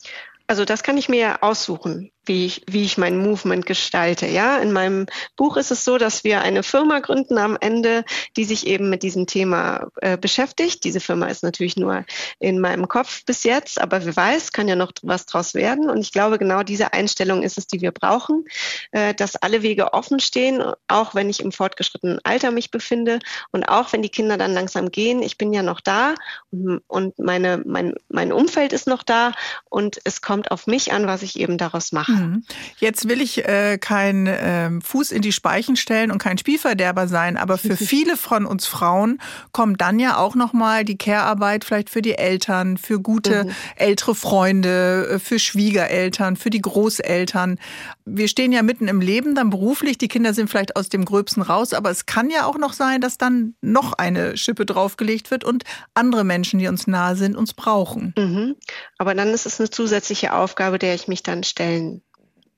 [0.47, 4.27] Also das kann ich mir aussuchen wie ich, wie ich mein Movement gestalte.
[4.27, 5.07] Ja, in meinem
[5.37, 8.05] Buch ist es so, dass wir eine Firma gründen am Ende,
[8.37, 10.85] die sich eben mit diesem Thema äh, beschäftigt.
[10.85, 12.05] Diese Firma ist natürlich nur
[12.39, 15.89] in meinem Kopf bis jetzt, aber wer weiß, kann ja noch was draus werden.
[15.89, 18.45] Und ich glaube, genau diese Einstellung ist es, die wir brauchen,
[18.93, 23.21] äh, dass alle Wege offen stehen, auch wenn ich im fortgeschrittenen Alter mich befinde
[23.53, 25.23] und auch wenn die Kinder dann langsam gehen.
[25.23, 26.15] Ich bin ja noch da
[26.51, 29.33] und meine, mein, mein Umfeld ist noch da
[29.69, 32.16] und es kommt auf mich an, was ich eben daraus mache.
[32.17, 32.45] Mhm.
[32.79, 37.37] Jetzt will ich äh, keinen äh, Fuß in die Speichen stellen und kein Spielverderber sein,
[37.37, 39.21] aber für viele von uns Frauen
[39.53, 43.51] kommt dann ja auch nochmal die Care-Arbeit vielleicht für die Eltern, für gute mhm.
[43.77, 47.59] ältere Freunde, äh, für Schwiegereltern, für die Großeltern.
[48.05, 51.43] Wir stehen ja mitten im Leben, dann beruflich, die Kinder sind vielleicht aus dem Gröbsten
[51.43, 55.45] raus, aber es kann ja auch noch sein, dass dann noch eine Schippe draufgelegt wird
[55.45, 55.65] und
[55.95, 58.15] andere Menschen, die uns nahe sind, uns brauchen.
[58.17, 58.57] Mhm.
[58.99, 62.03] Aber dann ist es eine zusätzliche Aufgabe, der ich mich dann stellen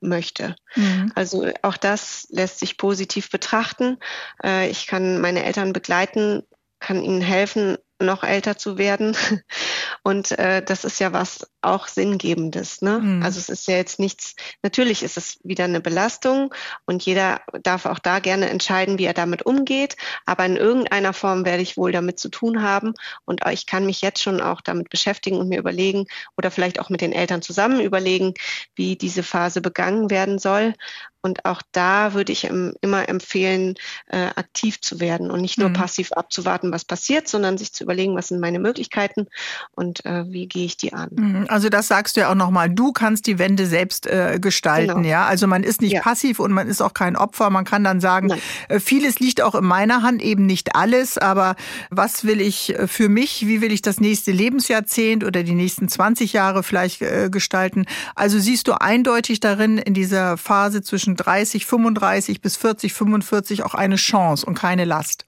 [0.01, 0.57] möchte.
[0.75, 1.13] Mhm.
[1.15, 3.99] Also auch das lässt sich positiv betrachten.
[4.43, 6.43] Äh, ich kann meine Eltern begleiten,
[6.81, 9.17] kann ihnen helfen, noch älter zu werden.
[10.03, 12.83] Und äh, das ist ja was auch Sinngebendes.
[12.83, 12.99] Ne?
[12.99, 13.23] Mhm.
[13.23, 16.55] Also es ist ja jetzt nichts, natürlich ist es wieder eine Belastung
[16.87, 19.97] und jeder darf auch da gerne entscheiden, wie er damit umgeht.
[20.27, 22.95] Aber in irgendeiner Form werde ich wohl damit zu tun haben.
[23.25, 26.07] Und ich kann mich jetzt schon auch damit beschäftigen und mir überlegen
[26.37, 28.35] oder vielleicht auch mit den Eltern zusammen überlegen,
[28.75, 30.75] wie diese Phase begangen werden soll.
[31.21, 33.75] Und auch da würde ich immer empfehlen,
[34.07, 35.75] äh, aktiv zu werden und nicht nur mhm.
[35.75, 39.27] passiv abzuwarten, was passiert, sondern sich zu überlegen, was sind meine Möglichkeiten
[39.73, 41.11] und äh, wie gehe ich die an.
[41.11, 41.47] Mhm.
[41.49, 45.09] Also das sagst du ja auch nochmal, du kannst die Wende selbst äh, gestalten, genau.
[45.09, 45.27] ja.
[45.27, 46.01] Also man ist nicht ja.
[46.01, 47.51] passiv und man ist auch kein Opfer.
[47.51, 48.33] Man kann dann sagen,
[48.69, 51.57] äh, vieles liegt auch in meiner Hand, eben nicht alles, aber
[51.91, 55.89] was will ich äh, für mich, wie will ich das nächste Lebensjahrzehnt oder die nächsten
[55.89, 57.87] 20 Jahre vielleicht äh, gestalten?
[58.15, 63.75] Also siehst du eindeutig darin in dieser Phase zwischen 30, 35 bis 40, 45 auch
[63.75, 65.28] eine Chance und keine Last.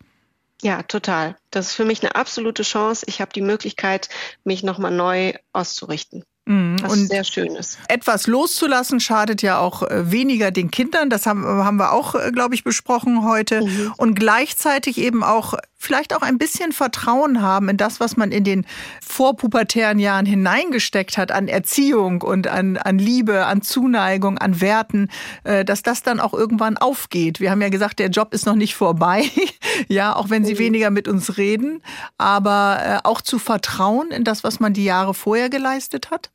[0.63, 1.37] Ja, total.
[1.51, 3.07] Das ist für mich eine absolute Chance.
[3.09, 4.09] Ich habe die Möglichkeit,
[4.45, 6.25] mich nochmal neu auszurichten.
[6.47, 6.77] Mhm.
[6.83, 7.79] Was und sehr schön ist.
[7.89, 11.09] Etwas loszulassen schadet ja auch äh, weniger den Kindern.
[11.09, 13.63] Das haben, haben wir auch, äh, glaube ich, besprochen heute.
[13.63, 13.95] Mhm.
[13.97, 18.45] Und gleichzeitig eben auch vielleicht auch ein bisschen Vertrauen haben in das, was man in
[18.45, 18.67] den
[19.03, 25.09] vorpubertären Jahren hineingesteckt hat an Erziehung und an, an Liebe, an Zuneigung, an Werten,
[25.45, 27.41] äh, dass das dann auch irgendwann aufgeht.
[27.41, 29.25] Wir haben ja gesagt, der Job ist noch nicht vorbei.
[29.89, 30.59] ja, auch wenn sie mhm.
[30.59, 31.83] weniger mit uns reden,
[32.19, 36.31] aber auch zu vertrauen in das, was man die Jahre vorher geleistet hat.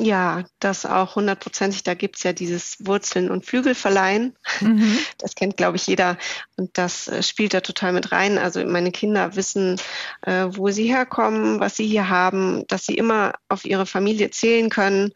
[0.00, 1.82] Ja, das auch hundertprozentig.
[1.82, 4.36] Da gibt's ja dieses Wurzeln- und Flügelverleihen.
[4.60, 4.98] Mhm.
[5.18, 6.16] Das kennt, glaube ich, jeder.
[6.56, 8.38] Und das äh, spielt da total mit rein.
[8.38, 9.80] Also meine Kinder wissen,
[10.22, 14.70] äh, wo sie herkommen, was sie hier haben, dass sie immer auf ihre Familie zählen
[14.70, 15.12] können.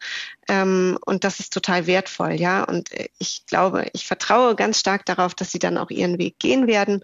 [0.49, 2.63] Ähm, und das ist total wertvoll, ja.
[2.63, 6.37] Und äh, ich glaube, ich vertraue ganz stark darauf, dass sie dann auch ihren Weg
[6.39, 7.01] gehen werden.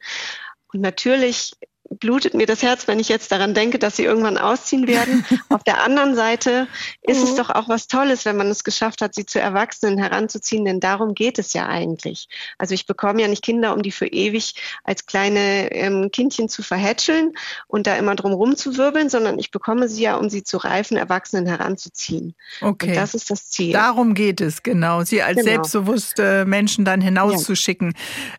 [0.73, 1.53] Und natürlich
[1.89, 5.25] blutet mir das Herz, wenn ich jetzt daran denke, dass sie irgendwann ausziehen werden.
[5.49, 6.67] Auf der anderen Seite
[7.01, 7.23] ist mhm.
[7.23, 10.79] es doch auch was Tolles, wenn man es geschafft hat, sie zu Erwachsenen heranzuziehen, denn
[10.79, 12.27] darum geht es ja eigentlich.
[12.57, 16.61] Also ich bekomme ja nicht Kinder, um die für ewig als kleine ähm, Kindchen zu
[16.61, 17.33] verhätscheln
[17.67, 21.47] und da immer drum rumzuwirbeln, sondern ich bekomme sie ja, um sie zu reifen Erwachsenen
[21.47, 22.35] heranzuziehen.
[22.61, 22.89] Okay.
[22.89, 23.73] Und das ist das Ziel.
[23.73, 25.03] Darum geht es, genau.
[25.03, 25.49] Sie als genau.
[25.49, 27.93] selbstbewusste Menschen dann hinauszuschicken.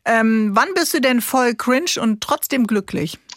[0.07, 0.21] Ja.
[0.21, 3.19] Ähm, wann bist du denn voll cringe und trotzdem glücklich?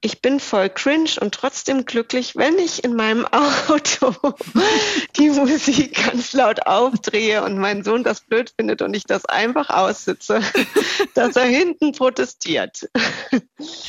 [0.00, 3.26] ich bin voll cringe und trotzdem glücklich, wenn ich in meinem
[3.68, 4.14] Auto
[5.16, 9.70] die Musik ganz laut aufdrehe und mein Sohn das blöd findet und ich das einfach
[9.70, 10.40] aussitze,
[11.14, 12.88] dass er hinten protestiert.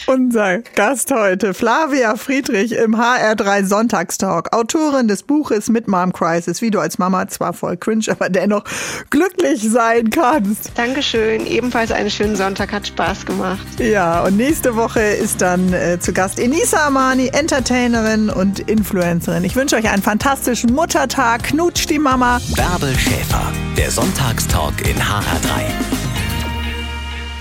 [0.07, 6.71] Unser Gast heute, Flavia Friedrich im HR3 Sonntagstalk, Autorin des Buches mit Mom Crisis, wie
[6.71, 8.63] du als Mama zwar voll cringe, aber dennoch
[9.11, 10.71] glücklich sein kannst.
[10.75, 13.79] Dankeschön, ebenfalls einen schönen Sonntag, hat Spaß gemacht.
[13.79, 19.43] Ja, und nächste Woche ist dann äh, zu Gast Enisa Amani, Entertainerin und Influencerin.
[19.43, 21.43] Ich wünsche euch einen fantastischen Muttertag.
[21.43, 22.39] Knutsch die Mama.
[22.55, 25.99] Bärbel Schäfer, der Sonntagstalk in HR3.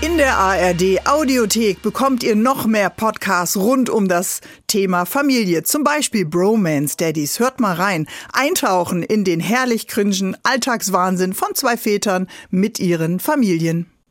[0.01, 5.63] In der ARD Audiothek bekommt ihr noch mehr Podcasts rund um das Thema Familie.
[5.63, 7.39] Zum Beispiel Bromance Daddies.
[7.39, 8.07] Hört mal rein.
[8.31, 13.87] Eintauchen in den herrlich cringen Alltagswahnsinn von zwei Vätern mit ihren Familien.